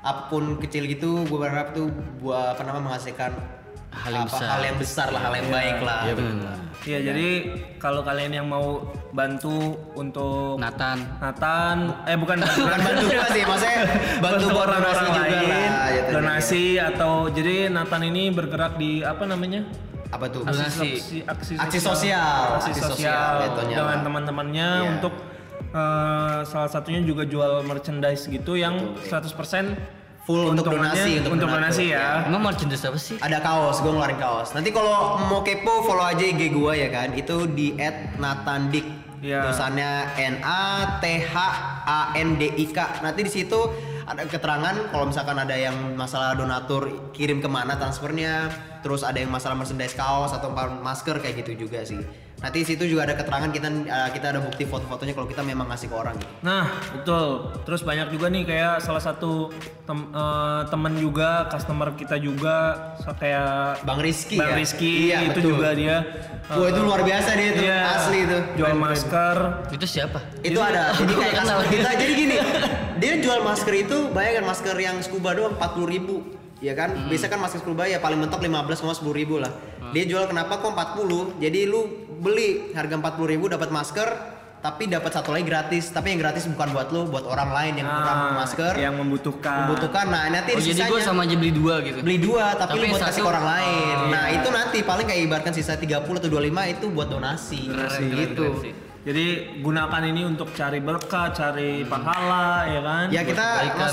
apa 0.01 0.31
pun 0.31 0.57
kecil 0.57 0.87
gitu 0.87 1.25
gue 1.25 1.37
berharap 1.37 1.73
tuh 1.73 1.91
buat 2.17 2.55
apa 2.55 2.61
namanya 2.63 2.93
menghasilkan 2.93 3.31
Hal 3.87 4.13
yang 4.13 4.29
apa, 4.29 4.37
besar. 4.37 4.47
hal 4.53 4.61
yang 4.61 4.77
besar 4.77 5.07
lah 5.09 5.21
hal 5.25 5.33
yang 5.33 5.49
baik 5.49 5.77
lah 5.81 6.01
Iya 6.05 6.13
benar. 6.15 6.55
Iya, 6.87 6.99
jadi 7.03 7.29
kalau 7.81 8.05
kalian 8.05 8.31
yang 8.31 8.47
mau 8.47 8.79
bantu 9.11 9.75
untuk 9.97 10.55
Nathan. 10.55 11.01
Nathan, 11.19 11.77
eh 12.05 12.13
bukan 12.15 12.37
bukan 12.63 12.79
bantu 12.79 13.03
juga 13.09 13.25
sih 13.33 13.43
maksudnya 13.43 13.81
bantu 14.23 14.45
buat 14.53 14.67
donasi 14.69 15.05
juga 15.09 15.21
lah 15.25 15.33
jatuhnya. 15.33 16.13
donasi 16.13 16.63
atau 16.77 17.11
jadi 17.27 17.73
Nathan 17.73 18.01
ini 18.05 18.29
bergerak 18.29 18.77
di 18.77 19.01
apa 19.01 19.25
namanya? 19.25 19.65
Apa 20.07 20.25
tuh 20.27 20.41
Donasi. 20.41 20.95
aksi, 20.95 21.17
aksi, 21.21 21.53
Aksi 21.55 21.79
sosial. 21.79 22.55
aksi 22.55 22.69
Aksi 22.69 22.81
sosial, 22.81 22.93
sosial 22.95 23.31
jatuhnya 23.43 23.75
dengan 23.77 23.99
teman-temannya 24.03 24.69
Iya. 24.77 24.89
untuk 24.93 25.13
eh, 25.69 26.39
salah 26.43 26.69
satunya 26.69 27.01
juga 27.01 27.23
jual 27.23 27.59
merchandise 27.61 28.25
gitu 28.25 28.55
yang 28.55 28.95
100% 29.01 29.75
Full 30.23 30.51
untuk 30.51 30.67
donasi, 30.67 31.23
untuk 31.23 31.39
untuk 31.39 31.47
donasi 31.47 31.87
ya. 31.89 32.23
Emang 32.23 32.43
merchandise 32.43 32.83
apa 32.83 32.95
sih? 32.97 33.15
ada 33.17 33.39
kaos 33.39 33.79
gue 33.79 33.87
ngeluarin 33.87 34.15
kaos 34.17 34.51
nanti 34.51 34.69
kalau 34.69 35.15
mau 35.23 35.39
kepo 35.39 35.83
follow 35.83 36.03
aja 36.03 36.19
IG 36.19 36.51
gue 36.51 36.71
ya 36.73 36.87
kan 36.87 37.11
itu 37.13 37.47
di 37.47 37.71
@natandik 38.15 38.83
Iya. 39.17 39.41
tulisannya 39.43 39.89
N 40.19 40.35
A 40.41 40.63
T 40.99 41.05
H 41.25 41.35
A 41.83 42.11
N 42.13 42.35
D 42.35 42.53
I 42.53 42.65
K 42.67 43.01
nanti 43.01 43.23
di 43.23 43.31
situ 43.33 43.59
ada 44.07 44.23
keterangan 44.23 44.75
kalau 44.87 45.11
misalkan 45.11 45.35
ada 45.35 45.51
yang 45.51 45.75
masalah 45.99 46.31
donatur 46.31 47.11
kirim 47.11 47.43
ke 47.43 47.49
mana 47.51 47.75
transfernya 47.75 48.47
terus 48.79 49.03
ada 49.03 49.19
yang 49.19 49.27
masalah 49.27 49.59
merchandise 49.59 49.91
kaos 49.99 50.31
atau 50.31 50.47
masker 50.79 51.19
kayak 51.19 51.43
gitu 51.43 51.67
juga 51.67 51.83
sih 51.83 51.99
nanti 52.37 52.61
di 52.61 52.67
situ 52.67 52.85
juga 52.85 53.01
ada 53.03 53.13
keterangan 53.13 53.49
kita 53.49 53.67
eh, 53.83 54.09
kita 54.11 54.25
ada 54.29 54.39
bukti 54.39 54.63
foto-fotonya 54.63 55.11
kalau 55.11 55.25
kita 55.25 55.41
memang 55.41 55.65
ngasih 55.67 55.89
ke 55.89 55.95
orang 55.95 56.13
gitu. 56.15 56.29
Nah, 56.39 56.69
betul. 56.91 57.27
Terus 57.63 57.81
banyak 57.81 58.07
juga 58.09 58.25
nih 58.27 58.43
kayak 58.43 58.73
salah 58.79 59.01
satu 59.01 59.49
tem, 59.83 59.99
eh, 60.07 60.61
temen 60.67 60.93
juga, 60.95 61.29
customer 61.47 61.93
kita 61.93 62.15
juga 62.17 62.55
kayak 63.11 63.81
Bang 63.83 63.97
Rizky 63.97 64.37
Bang 64.37 64.53
ya? 64.53 64.55
Rizky 64.55 64.91
Iya, 65.07 65.17
itu 65.25 65.39
betul. 65.39 65.51
juga 65.51 65.69
dia. 65.73 65.97
Wah 66.47 66.67
itu 66.69 66.79
luar 66.79 67.01
biasa 67.01 67.29
dia 67.33 67.49
tuh 67.51 67.63
Iya, 67.65 67.79
asli 67.91 68.17
itu 68.23 68.37
Jual 68.55 68.73
masker. 68.73 69.37
Itu 69.67 69.85
siapa? 69.85 70.19
itu 70.39 70.59
ada 70.59 70.93
jadi 70.99 71.13
kayak 71.13 71.33
Kenal. 71.33 71.43
customer 71.43 71.67
kita 71.67 71.89
jadi 71.97 72.13
gini 72.13 72.35
dia 72.97 73.13
jual 73.19 73.41
masker 73.41 73.73
itu 73.77 73.97
bayangkan 74.09 74.45
masker 74.47 74.75
yang 74.75 74.97
scuba 75.01 75.35
doang 75.35 75.53
40 75.53 75.85
ribu 75.87 76.15
ya 76.57 76.73
kan 76.73 76.89
biasa 77.05 77.27
kan 77.27 77.37
masker 77.37 77.59
scuba 77.59 77.83
ya 77.83 77.99
paling 77.99 78.17
mentok 78.17 78.39
15 78.39 78.47
sama 78.73 78.93
10 78.95 79.11
ribu 79.11 79.37
lah 79.37 79.51
dia 79.91 80.07
jual 80.07 80.25
kenapa 80.25 80.57
kok 80.57 80.71
40 80.71 81.37
jadi 81.37 81.67
lu 81.67 82.06
beli 82.17 82.49
harga 82.71 82.95
40 82.95 83.03
ribu 83.27 83.45
dapat 83.47 83.69
masker 83.69 84.09
tapi 84.57 84.89
dapat 84.89 85.13
satu 85.13 85.29
lagi 85.29 85.45
gratis 85.45 85.93
tapi 85.93 86.11
yang 86.11 86.19
gratis 86.19 86.49
bukan 86.49 86.73
buat 86.73 86.89
lu 86.89 87.05
buat 87.05 87.23
orang 87.23 87.53
lain 87.53 87.73
yang 87.77 87.87
kurang 87.87 88.17
Ah, 88.17 88.33
masker 88.35 88.73
yang 88.75 88.93
membutuhkan. 88.95 89.57
membutuhkan 89.63 90.05
nah 90.07 90.23
nanti 90.27 90.49
Oh 90.51 90.57
jadi 90.57 90.73
sisanya 90.73 90.89
gue 90.89 90.99
sama 90.99 91.21
aja 91.23 91.35
beli 91.35 91.53
dua 91.53 91.75
gitu. 91.79 91.99
beli 92.01 92.17
dua 92.17 92.45
tapi, 92.53 92.73
Tapi 92.73 92.79
lu 92.79 92.87
buat 92.89 93.03
kasih 93.03 93.21
ke 93.21 93.27
orang 93.27 93.45
lain 93.47 93.95
Oh, 93.95 94.09
nah 94.09 94.25
iya. 94.25 94.35
itu 94.35 94.49
nanti 94.49 94.77
paling 94.81 95.05
kayak 95.05 95.21
ibaratkan 95.23 95.53
sisa 95.53 95.77
30 95.77 96.01
atau 96.01 96.27
25 96.27 96.73
itu 96.73 96.85
buat 96.89 97.07
donasi 97.07 97.59
Keren, 97.65 97.85
keren, 97.85 98.09
gitu 98.11 98.45
keren 98.49 98.63
sih. 98.65 98.73
Jadi 99.07 99.25
gunakan 99.63 100.01
ini 100.03 100.21
untuk 100.25 100.51
cari 100.51 100.83
berkah, 100.83 101.31
cari 101.31 101.87
pahala, 101.87 102.67
ya 102.67 102.81
kan? 102.83 103.05
Ya 103.07 103.21
kita 103.23 103.45
kebaikan. 103.63 103.87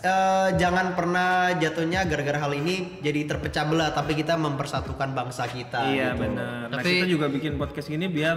Eh, 0.00 0.48
jangan 0.54 0.94
pernah 0.94 1.30
jatuhnya 1.52 2.04
gara-gara 2.04 2.38
hal 2.38 2.52
ini 2.52 2.98
jadi 2.98 3.26
terpecah 3.26 3.64
belah 3.64 3.90
tapi 3.90 4.14
kita 4.14 4.34
mempersatukan 4.34 5.10
bangsa 5.10 5.46
kita. 5.46 5.86
Iya 5.86 6.12
gitu. 6.12 6.22
benar. 6.22 6.68
Nah 6.68 6.78
Tapi- 6.78 6.94
kita 6.96 7.06
juga 7.08 7.26
bikin 7.26 7.54
podcast 7.54 7.86
gini 7.86 8.06
biar 8.06 8.36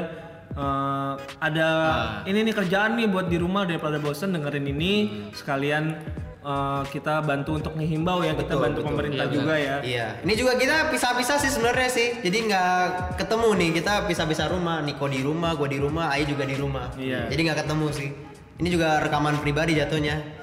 eh, 0.51 1.13
ada 1.39 1.69
Ah. 1.71 2.05
ini 2.23 2.43
nih 2.43 2.53
kerjaan 2.53 2.93
nih 2.93 3.07
buat 3.07 3.25
di 3.25 3.37
rumah 3.37 3.63
daripada 3.63 3.97
bosen 3.97 4.31
dengerin 4.31 4.67
ini 4.67 4.93
sekalian 5.31 5.95
eh, 6.41 6.81
kita 6.87 7.21
bantu 7.21 7.53
untuk 7.53 7.77
ngehimbau 7.77 8.19
ya 8.19 8.33
kita 8.33 8.49
Betul, 8.49 8.59
bantu 8.59 8.79
betul. 8.81 8.89
pemerintah 8.89 9.25
Iya, 9.25 9.31
juga 9.31 9.53
ya. 9.55 9.75
Iya. 9.79 10.07
Ini 10.19 10.33
juga 10.35 10.57
kita 10.57 10.89
pisah-pisah 10.89 11.37
sih 11.37 11.51
sebenarnya 11.51 11.87
sih. 11.87 12.07
Jadi 12.19 12.37
nggak 12.43 12.73
ketemu 13.15 13.49
nih 13.55 13.69
kita 13.77 13.93
pisah-pisah 14.03 14.49
rumah. 14.49 14.81
Niko 14.81 15.05
di 15.05 15.21
rumah, 15.21 15.53
gue 15.53 15.69
di 15.69 15.77
rumah, 15.77 16.09
Ayi 16.09 16.25
juga 16.25 16.43
di 16.43 16.57
rumah. 16.57 16.89
Iya. 16.97 17.29
Jadi 17.29 17.41
nggak 17.45 17.59
ketemu 17.61 17.87
sih. 17.93 18.09
Ini 18.57 18.67
juga 18.67 18.97
rekaman 18.99 19.37
pribadi 19.37 19.73
jatuhnya. 19.73 20.40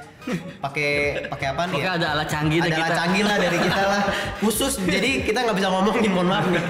Pakai 0.59 0.91
pakai 1.27 1.47
apa 1.51 1.63
nih? 1.67 1.75
Pokoknya 1.79 1.89
Ya? 1.89 1.99
ada 1.99 2.09
alat 2.15 2.29
canggih 2.29 2.59
ada 2.61 2.77
alat 2.77 2.93
canggih 2.95 3.23
lah 3.25 3.37
dari 3.37 3.59
kita 3.59 3.83
lah. 3.83 4.03
Khusus 4.39 4.73
jadi 4.83 5.11
kita 5.25 5.39
nggak 5.45 5.57
bisa 5.57 5.69
ngomongin 5.73 6.11
mohon 6.13 6.29
maaf 6.29 6.47
nih. 6.47 6.65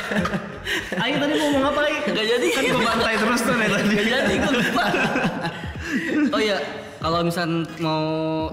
Ayo 1.02 1.14
tadi 1.18 1.32
mau 1.34 1.46
ngomong 1.48 1.64
apa 1.72 1.80
Ayo? 1.88 1.98
Gak 2.10 2.26
jadi. 2.26 2.46
Kan 2.52 2.62
gue 2.68 2.82
bantai 2.82 3.14
terus 3.16 3.40
tuh 3.42 3.54
nih 3.56 3.68
tadi. 3.68 3.92
Gak 3.94 4.06
jadi 4.06 4.34
gue 4.36 4.52
lupa. 4.60 4.84
oh 6.30 6.40
iya, 6.40 6.56
kalau 7.00 7.18
misal 7.24 7.48
mau 7.80 8.04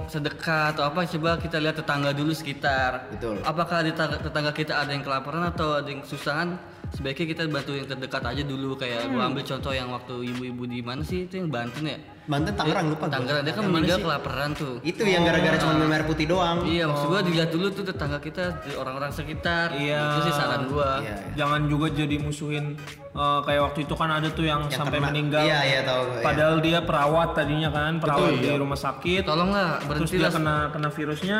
sedekah 0.07 0.73
atau 0.73 0.83
apa 0.87 1.05
coba 1.05 1.37
kita 1.37 1.57
lihat 1.59 1.75
tetangga 1.77 2.11
dulu 2.15 2.31
sekitar. 2.31 3.11
Betul. 3.11 3.43
Apakah 3.43 3.83
di 3.83 3.91
tetangga, 3.93 4.17
tetangga 4.23 4.51
kita 4.55 4.73
ada 4.81 4.91
yang 4.95 5.03
kelaparan 5.03 5.43
atau 5.45 5.77
ada 5.77 5.89
yang 5.89 6.01
kesusahan? 6.01 6.57
Sebaiknya 6.89 7.25
kita 7.27 7.41
bantu 7.45 7.71
yang 7.73 7.85
terdekat 7.85 8.23
aja 8.23 8.41
dulu 8.41 8.73
kayak 8.73 9.07
gua 9.07 9.21
Hmm. 9.21 9.29
ambil 9.29 9.43
contoh 9.43 9.71
yang 9.71 9.89
waktu 9.89 10.13
ibu-ibu 10.25 10.63
di 10.65 10.79
mana 10.79 11.01
sih 11.01 11.23
itu 11.23 11.35
yang 11.35 11.47
Banten 11.47 11.83
ya 11.85 11.99
Banten 12.25 12.51
Tangerang 12.53 12.91
lupa 12.91 13.05
gua. 13.05 13.13
Tangerang 13.13 13.41
dia 13.41 13.53
kan 13.53 13.63
meninggal 13.65 13.99
kelaparan 14.01 14.51
tuh 14.51 14.73
Itu 14.81 15.01
yang 15.01 15.23
gara-gara 15.23 15.55
cuma 15.57 15.73
minum 15.73 15.89
air 15.89 16.03
putih 16.03 16.25
doang. 16.25 16.63
iya 16.63 16.83
maksud 16.83 17.07
gua 17.07 17.21
dilihat 17.21 17.49
dulu 17.49 17.67
tuh 17.69 17.83
tetangga 17.83 18.19
kita 18.19 18.43
orang-orang 18.73 19.11
sekitar 19.11 19.71
Iya. 19.73 19.99
itu 20.01 20.19
sih 20.21 20.33
saran 20.33 20.67
gua 20.67 20.99
Iya. 20.99 21.15
Jangan 21.35 21.61
juga 21.65 21.87
jadi 21.89 22.15
musuhin 22.17 22.75
eh, 23.09 23.39
kayak 23.41 23.61
waktu 23.63 23.79
itu 23.81 23.93
kan 23.93 24.09
ada 24.11 24.27
tuh 24.29 24.43
yang, 24.43 24.61
Yang 24.63 24.77
sampai 24.77 24.97
kena- 24.97 25.07
meninggal. 25.09 25.41
Iya, 25.41 25.59
iya 25.63 25.79
tahu 25.81 26.01
gua, 26.03 26.13
iya. 26.13 26.23
Padahal 26.23 26.55
dia 26.59 26.79
perawat 26.79 27.29
tadinya 27.33 27.69
kan, 27.69 27.91
perawat 27.97 28.29
di 28.31 28.45
Betul. 28.45 28.59
rumah 28.59 28.77
sakit. 28.77 29.21
tolonglah 29.23 29.67
Terus 29.75 29.87
berhenti 29.87 30.13
dia 30.13 30.21
lah 30.21 30.31
kena 30.31 30.55
kena 30.69 30.89
virusnya 30.89 31.39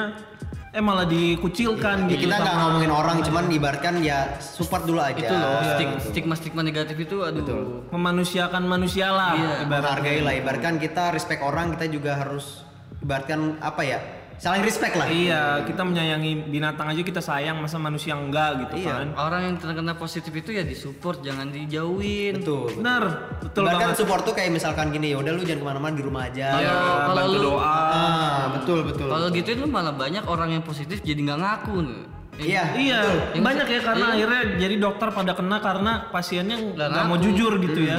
eh 0.76 0.84
malah 0.84 1.08
dikucilkan 1.08 2.06
Ya, 2.06 2.12
gitu. 2.12 2.28
kita 2.28 2.36
nggak 2.38 2.56
ngomongin 2.60 2.92
orang, 2.92 3.18
cuman 3.24 3.48
ibaratkan 3.48 4.04
ya 4.04 4.36
support 4.38 4.84
dulu 4.84 5.00
aja. 5.00 5.16
itu 5.16 5.34
loh 5.34 5.60
gitu. 5.64 6.12
stigma-stigma 6.12 6.62
negatif 6.62 6.98
itu 7.00 7.24
aduh 7.24 7.88
memanusiakan 7.90 8.64
manusia 8.68 9.10
lah. 9.10 9.34
Iya. 9.34 9.64
ibaratnya. 9.64 9.68
menghargai 9.68 10.20
lah. 10.22 10.34
Ibaratkan 10.36 10.74
kita 10.78 11.16
respect 11.16 11.42
orang, 11.42 11.74
kita 11.80 11.88
juga 11.88 12.20
harus 12.20 12.68
ibaratkan 13.00 13.56
apa 13.64 13.82
ya? 13.84 14.00
Saling 14.38 14.62
respect 14.62 14.94
lah. 14.94 15.10
Iya, 15.10 15.42
kita 15.66 15.82
menyayangi 15.82 16.46
binatang 16.46 16.88
aja 16.88 17.02
kita 17.02 17.18
sayang, 17.20 17.58
masa 17.58 17.76
manusia 17.76 18.14
enggak 18.14 18.62
gitu 18.64 18.80
Iya. 18.80 18.94
kan. 18.94 19.08
orang 19.18 19.42
yang 19.44 19.56
terkena 19.58 19.94
positif 19.94 20.30
itu 20.32 20.50
ya 20.52 20.62
disupport 20.62 21.18
jangan 21.20 21.50
dijauhin 21.50 22.38
Betul. 22.38 22.70
betul. 22.70 22.78
Bener, 22.78 23.04
betul 23.40 23.62
Ibaratkan 23.64 23.82
banget. 23.84 23.98
support 23.98 24.22
tuh 24.24 24.34
kayak 24.34 24.52
misalkan 24.52 24.90
gini, 24.90 25.12
ya 25.12 25.18
udah 25.18 25.32
lu 25.32 25.42
jangan 25.42 25.58
ke 25.58 25.68
mana-mana 25.68 25.94
di 25.94 26.04
rumah 26.04 26.24
aja. 26.24 26.48
Kalau- 26.48 26.62
Ya, 26.62 26.74
kalau 26.78 27.16
bantu 27.18 27.34
lu- 27.34 27.46
doa. 27.50 27.66
Ah, 27.90 28.44
betul 28.54 28.80
betul. 28.84 29.08
kalau 29.08 29.28
gitu 29.32 29.50
itu 29.52 29.66
malah 29.66 29.92
banyak 29.92 30.24
orang 30.24 30.50
yang 30.52 30.62
positif 30.62 31.02
jadi 31.02 31.18
nggak 31.20 31.40
ngaku 31.40 31.76
nih 31.84 32.02
Iya. 32.38 32.64
Iya, 32.72 33.00
Yang 33.34 33.44
banyak 33.44 33.66
ya 33.68 33.80
karena 33.82 34.06
iya. 34.06 34.14
akhirnya 34.14 34.42
jadi 34.62 34.76
dokter 34.78 35.10
pada 35.10 35.34
kena 35.34 35.58
karena 35.58 36.06
pasiennya 36.08 36.58
Nggak 36.70 37.06
mau 37.06 37.18
jujur 37.18 37.58
gitu 37.58 37.82
ya. 37.82 37.98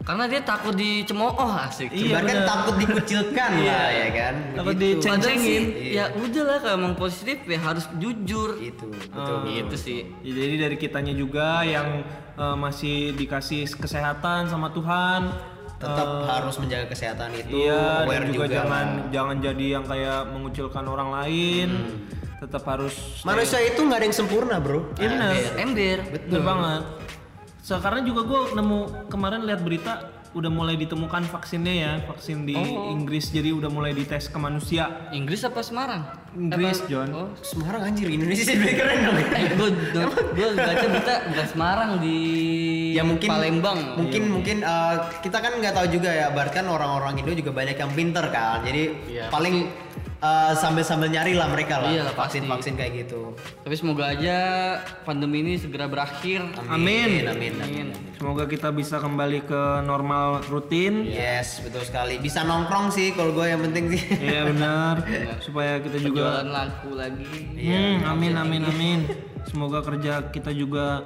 Karena 0.00 0.24
dia 0.24 0.40
takut 0.40 0.72
dicemooh 0.72 1.36
asik 1.60 1.88
Iya, 1.88 2.18
bener. 2.18 2.42
takut 2.42 2.74
dikucilkan 2.74 3.50
lah 3.60 3.88
ya 3.90 4.08
kan. 4.10 4.34
Takut 4.54 4.72
Begitu. 4.72 4.96
diceng- 4.96 5.12
Padahal 5.12 5.28
Ceng-cengin. 5.30 5.62
sih, 5.68 5.92
ya 5.92 6.04
udah 6.10 6.42
lah 6.42 6.56
kalau 6.58 6.74
emang 6.76 6.94
positif 6.94 7.36
ya 7.44 7.58
harus 7.58 7.84
jujur 7.94 8.48
Itu 8.58 8.86
betul. 8.88 9.38
gitu 9.46 9.76
sih 9.76 10.00
Ya, 10.20 10.32
jadi 10.34 10.54
dari 10.62 10.76
kitanya 10.76 11.12
juga 11.12 11.60
yang 11.62 12.00
eh, 12.32 12.56
masih 12.56 13.12
dikasih 13.12 13.68
kesehatan 13.70 14.46
sama 14.46 14.70
Tuhan. 14.70 15.28
Tetap 15.76 16.08
harus 16.26 16.56
menjaga 16.56 16.86
kesehatan 16.86 17.32
itu. 17.34 17.64
Iya, 17.64 18.04
dan 18.04 18.04
aware 18.04 18.24
juga, 18.26 18.46
jangan 18.46 18.86
lah. 18.98 19.08
jangan 19.10 19.36
jadi 19.38 19.66
yang 19.70 19.84
kayak 19.84 20.20
mengucilkan 20.28 20.84
orang 20.84 21.08
lain. 21.10 21.68
Tetap 22.38 22.64
harus 22.66 22.92
stay- 22.92 23.24
Manusia 23.26 23.60
itu 23.60 23.76
nggak 23.78 23.96
ada 23.96 24.06
yang 24.06 24.12
sempurna 24.14 24.56
bro. 24.56 24.92
Iya 24.94 25.08
benar. 25.10 25.32
ember 25.58 25.98
Betul 26.10 26.40
banget. 26.42 26.82
Sekarang 27.60 28.02
juga 28.02 28.24
gue 28.24 28.40
nemu 28.54 28.78
kemarin 29.06 29.44
lihat 29.44 29.60
berita 29.60 29.92
udah 30.30 30.46
mulai 30.46 30.78
ditemukan 30.78 31.26
vaksinnya 31.26 31.74
ya, 31.74 31.92
vaksin 32.06 32.46
di 32.46 32.54
Inggris 32.88 33.28
jadi 33.28 33.50
udah 33.50 33.66
mulai 33.66 33.90
dites 33.90 34.30
ke 34.30 34.38
manusia. 34.38 35.10
Inggris 35.10 35.42
apa 35.42 35.58
Semarang? 35.60 36.06
Inggris, 36.32 36.78
Apa- 36.78 36.86
John. 36.86 37.08
oh. 37.10 37.28
Semarang 37.40 37.82
anjir 37.84 38.06
Indonesia 38.06 38.46
sih 38.46 38.54
lebih 38.54 38.78
keren 38.78 38.98
dong. 39.02 39.18
eh 39.18 39.44
gue 39.50 39.68
gue 40.30 40.46
baca 40.56 40.86
berita 40.86 41.14
bukan 41.26 41.46
Semarang 41.48 41.90
di 41.98 42.16
ya 42.90 43.02
mungkin 43.02 43.26
Palembang. 43.26 43.78
mungkin 43.98 44.22
mungkin 44.30 44.56
uh, 44.62 45.10
kita 45.18 45.36
kan 45.36 45.58
nggak 45.58 45.74
tahu 45.74 45.86
juga 45.90 46.10
ya 46.10 46.30
bahkan 46.30 46.62
orang-orang 46.64 47.18
Indo 47.18 47.34
juga 47.34 47.50
banyak 47.50 47.74
yang 47.74 47.90
pinter 47.90 48.24
kan 48.30 48.62
jadi 48.62 48.82
Iya, 49.04 49.24
paling 49.28 49.66
uh, 50.20 50.52
sambil-sambil 50.54 51.08
nyari 51.08 51.32
lah 51.32 51.46
mereka 51.46 51.78
lah 51.78 51.90
Iya 51.90 52.02
lah, 52.02 52.12
pasti. 52.12 52.38
vaksin-vaksin 52.38 52.74
kayak 52.74 52.92
gitu 53.00 53.32
tapi 53.58 53.74
semoga 53.74 54.04
aja 54.08 54.36
pandemi 55.02 55.40
ini 55.40 55.56
segera 55.56 55.84
berakhir 55.84 56.44
Amin. 56.66 57.24
amin, 57.24 57.54
amin. 57.58 57.86
Semoga 58.14 58.44
kita 58.44 58.68
bisa 58.68 58.96
kembali 58.96 59.42
ke 59.42 59.62
normal 59.82 60.44
rutin. 60.46 61.04
yes 61.04 61.60
betul 61.60 61.80
sekali 61.82 62.16
bisa 62.16 62.40
nongkrong 62.42 62.88
sih 62.90 63.10
kalau 63.10 63.32
gue 63.32 63.46
yang 63.46 63.60
penting 63.62 63.84
sih 63.90 64.02
Iya 64.14 64.44
benar. 64.46 64.94
Supaya 65.46 65.80
kita 65.80 65.96
juga 65.98 66.20
jualan 66.38 66.48
laku 66.48 66.90
lagi 66.94 67.24
Hmm, 67.56 68.04
amin 68.06 68.32
amin 68.34 68.62
amin. 68.62 68.98
Semoga 69.42 69.80
kerja 69.80 70.28
kita 70.28 70.48
juga 70.50 71.00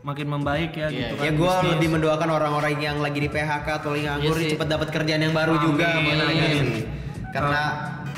makin 0.00 0.26
membaik 0.28 0.74
ya 0.74 0.88
gitu 0.88 1.12
kan. 1.12 1.22
ya 1.22 1.30
gue 1.30 1.44
bisnis. 1.54 1.70
lebih 1.70 1.88
mendoakan 1.92 2.28
orang-orang 2.30 2.72
yang 2.78 2.98
lagi 2.98 3.20
di 3.20 3.28
PHK 3.28 3.66
atau 3.78 3.92
yang 3.94 4.16
nganggur 4.16 4.32
Iya 4.32 4.42
sih. 4.42 4.50
cepat 4.50 4.68
dapat 4.70 4.88
kerjaan 4.90 5.22
yang 5.22 5.30
baru 5.30 5.54
juga 5.60 5.86
Amin, 5.92 6.16
gue 6.16 6.24
amin. 6.26 6.50
sih. 6.50 6.82
karena 7.30 7.62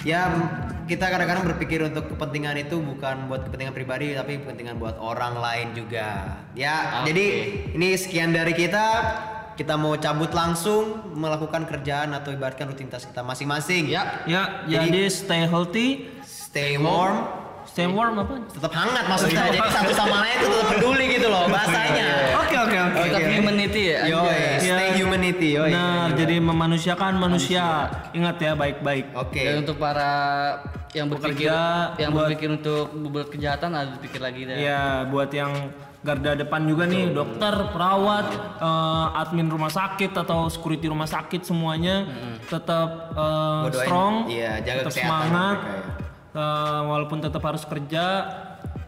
ya 0.03 0.31
kita 0.91 1.07
kadang-kadang 1.09 1.47
berpikir 1.55 1.79
untuk 1.87 2.11
kepentingan 2.11 2.59
itu 2.59 2.79
bukan 2.83 3.31
buat 3.31 3.47
kepentingan 3.47 3.75
pribadi 3.75 4.13
tapi 4.19 4.43
kepentingan 4.43 4.77
buat 4.77 4.99
orang 4.99 5.39
lain 5.39 5.67
juga. 5.79 6.43
Ya 6.59 7.03
Oke. 7.03 7.15
jadi 7.15 7.27
ini 7.79 7.89
sekian 7.95 8.35
dari 8.35 8.53
kita. 8.53 8.85
Kita 9.53 9.77
mau 9.77 9.93
cabut 10.01 10.33
langsung 10.33 11.13
melakukan 11.13 11.69
kerjaan 11.69 12.17
atau 12.17 12.33
ibaratkan 12.33 12.73
rutinitas 12.73 13.05
kita 13.05 13.21
masing-masing. 13.21 13.85
Ya. 13.85 14.25
Ya, 14.25 14.65
Jadi- 14.65 14.89
jadi 14.89 15.03
stay 15.13 15.45
healthy, 15.45 16.09
stay 16.25 16.81
warm 16.81 17.42
stay 17.65 17.87
warm 17.87 18.19
apa? 18.19 18.35
tetap 18.47 18.73
hangat 18.73 19.05
maksudnya 19.07 19.43
jadi 19.49 19.59
satu 19.65 19.93
sama 19.93 20.17
lain 20.21 20.37
itu 20.37 20.47
tetap 20.49 20.67
peduli 20.73 21.05
gitu 21.11 21.27
loh 21.27 21.45
bahasanya 21.47 22.09
Oke 22.43 22.57
oke 22.59 22.79
oke. 22.79 23.01
tetap 23.03 23.23
humanity 23.31 23.83
ya 23.89 24.01
Yoi, 24.05 24.19
anjay. 24.19 24.61
stay 24.61 24.89
Ya. 24.89 24.95
humanity, 24.95 25.49
yoi. 25.53 25.71
Benar, 25.71 26.09
jadi 26.15 26.37
memanusiakan 26.39 27.13
manusia. 27.17 27.65
Ingat 28.13 28.37
ya 28.39 28.53
baik-baik. 28.53 29.07
Oke. 29.15 29.41
dan 29.41 29.57
untuk 29.59 29.77
para 29.77 30.13
yang 30.93 31.09
berpikir 31.09 31.49
Bekerja 31.49 31.57
yang 31.97 32.11
buat- 32.13 32.29
berpikir 32.29 32.49
untuk 32.53 32.85
berbuat 32.93 33.29
kejahatan 33.31 33.71
harus 33.73 33.97
pikir 33.99 34.21
lagi 34.21 34.45
deh 34.45 34.57
Ya, 34.59 35.09
buat 35.09 35.33
yang 35.33 35.73
garda 35.99 36.35
depan 36.35 36.67
juga 36.67 36.85
nih, 36.85 37.09
dokter, 37.11 37.55
perawat, 37.71 38.27
eh, 38.59 39.07
admin 39.17 39.47
rumah 39.47 39.71
sakit 39.71 40.13
atau 40.13 40.45
security 40.47 40.85
rumah 40.85 41.07
sakit 41.07 41.41
semuanya 41.41 42.05
tetap 42.45 42.89
eh, 43.13 43.61
Gua 43.63 43.71
doain, 43.71 43.87
strong, 43.87 44.15
iya, 44.29 44.59
jaga 44.59 44.79
tetap 44.83 44.93
kesehatan 44.93 45.09
semangat, 45.09 45.57
mereka 45.57 45.73
ya. 45.73 46.02
Eh, 46.33 46.41
walaupun 46.83 47.19
tetap 47.19 47.43
harus 47.43 47.63
kerja. 47.63 48.05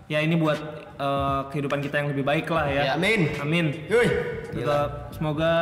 Ya 0.04 0.20
ini 0.20 0.36
buat 0.36 0.60
eh, 0.94 1.40
kehidupan 1.48 1.80
kita 1.80 1.98
yang 1.98 2.08
lebih 2.10 2.22
baik 2.22 2.46
lah 2.48 2.68
ya. 2.68 2.82
Ya, 2.82 2.92
amin. 2.94 3.32
Amin. 3.38 3.66
Yoi. 3.88 4.08
Tetap 4.52 5.10
semoga 5.10 5.52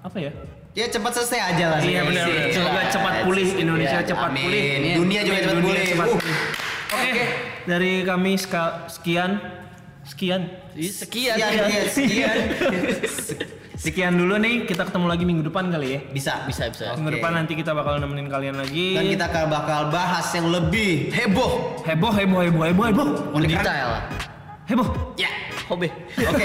apa 0.00 0.18
ya? 0.20 0.32
Ya 0.74 0.90
cepat 0.90 1.14
selesai 1.14 1.54
aja 1.54 1.64
lah. 1.70 1.80
Iya 1.80 2.02
benar. 2.02 2.26
benar. 2.26 2.50
Semoga 2.50 2.80
cepat 2.90 3.14
pulih 3.22 3.48
Indonesia 3.56 3.98
Ya, 3.98 4.04
cepat 4.04 4.30
amin. 4.30 4.44
pulih. 4.44 4.64
Dunia 4.98 5.20
juga 5.22 5.38
cepat 5.40 5.54
Dunia 5.54 5.64
pulih. 5.70 5.86
cepat 5.86 6.06
Uh. 6.06 6.16
pulih. 6.18 6.38
Oke. 6.90 7.24
Dari 7.64 7.92
kami 8.02 8.32
sekian 8.86 9.30
sekian 10.04 10.42
sekian 10.74 11.36
Sekian, 11.36 11.36
ya. 11.38 11.48
sekian, 11.48 11.86
sekian. 11.88 12.36
sekian 13.74 14.12
dulu 14.14 14.36
nih. 14.36 14.64
Kita 14.64 14.84
ketemu 14.84 15.06
lagi 15.06 15.24
minggu 15.24 15.42
depan 15.42 15.68
kali 15.68 15.88
ya. 15.90 16.00
Bisa, 16.06 16.44
bisa 16.44 16.68
bisa 16.68 16.92
Oke. 16.92 17.00
Minggu 17.00 17.10
depan 17.18 17.32
nanti 17.34 17.52
kita 17.52 17.72
bakal 17.72 17.96
nemenin 17.96 18.28
kalian 18.28 18.56
lagi. 18.56 18.94
Dan 18.94 19.04
kita 19.08 19.24
akan 19.26 19.44
bakal 19.48 19.80
bahas 19.88 20.28
yang 20.30 20.48
lebih 20.48 21.08
heboh. 21.10 21.80
heboh 21.82 22.12
heboh 22.12 22.40
heboh 22.42 22.62
heboh 22.64 22.84
heboh 22.86 23.08
lebih 23.34 23.56
detail 23.56 23.88
heboh. 24.64 24.88
Ya. 25.16 25.28
hobi 25.64 25.88
Oke, 26.30 26.44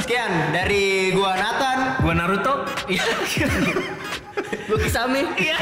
sekian 0.00 0.50
dari 0.50 1.14
gua 1.14 1.34
Nathan. 1.34 1.78
Gua 2.02 2.14
Naruto. 2.14 2.66
iya 2.86 3.02
gue 4.66 4.78
kisame 4.82 5.22
Iya. 5.38 5.54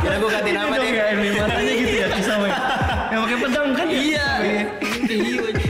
Kira 0.00 0.16
gua 0.16 0.30
ganti 0.32 0.50
nama 0.50 0.72
dong 0.72 0.88
nih. 0.88 0.96
ya 0.96 1.04
ini 1.12 1.28
matanya 1.36 1.72
gitu 1.76 1.94
ya 1.94 2.06
kisah 2.10 2.36
Yang 3.12 3.20
pakai 3.20 3.36
pedang 3.44 3.68
kan? 3.72 3.86
ya? 3.86 3.96
iya 4.00 4.28
hiu 4.40 4.64
Kayak 5.04 5.20
gitu 5.20 5.42
aja. 5.44 5.64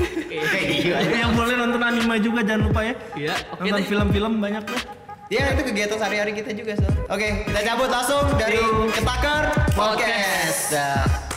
Yang 1.22 1.32
boleh 1.34 1.54
nonton 1.58 1.80
anime 1.82 2.16
juga 2.22 2.40
jangan 2.46 2.62
lupa 2.70 2.80
ya. 2.84 2.94
iya 3.18 3.34
oke 3.52 3.62
Nonton 3.66 3.84
film-film 3.86 4.32
banyak 4.40 4.64
lah. 4.64 4.82
Ya 5.28 5.52
itu 5.52 5.60
kegiatan 5.60 6.00
sehari-hari 6.00 6.32
kita 6.32 6.56
juga 6.56 6.72
so. 6.80 6.88
Oke, 7.12 7.44
kita 7.44 7.60
cabut 7.60 7.92
langsung 7.92 8.24
dari 8.40 8.64
Ketakar 8.96 9.52
Podcast. 9.76 10.72
Dah. 10.72 11.27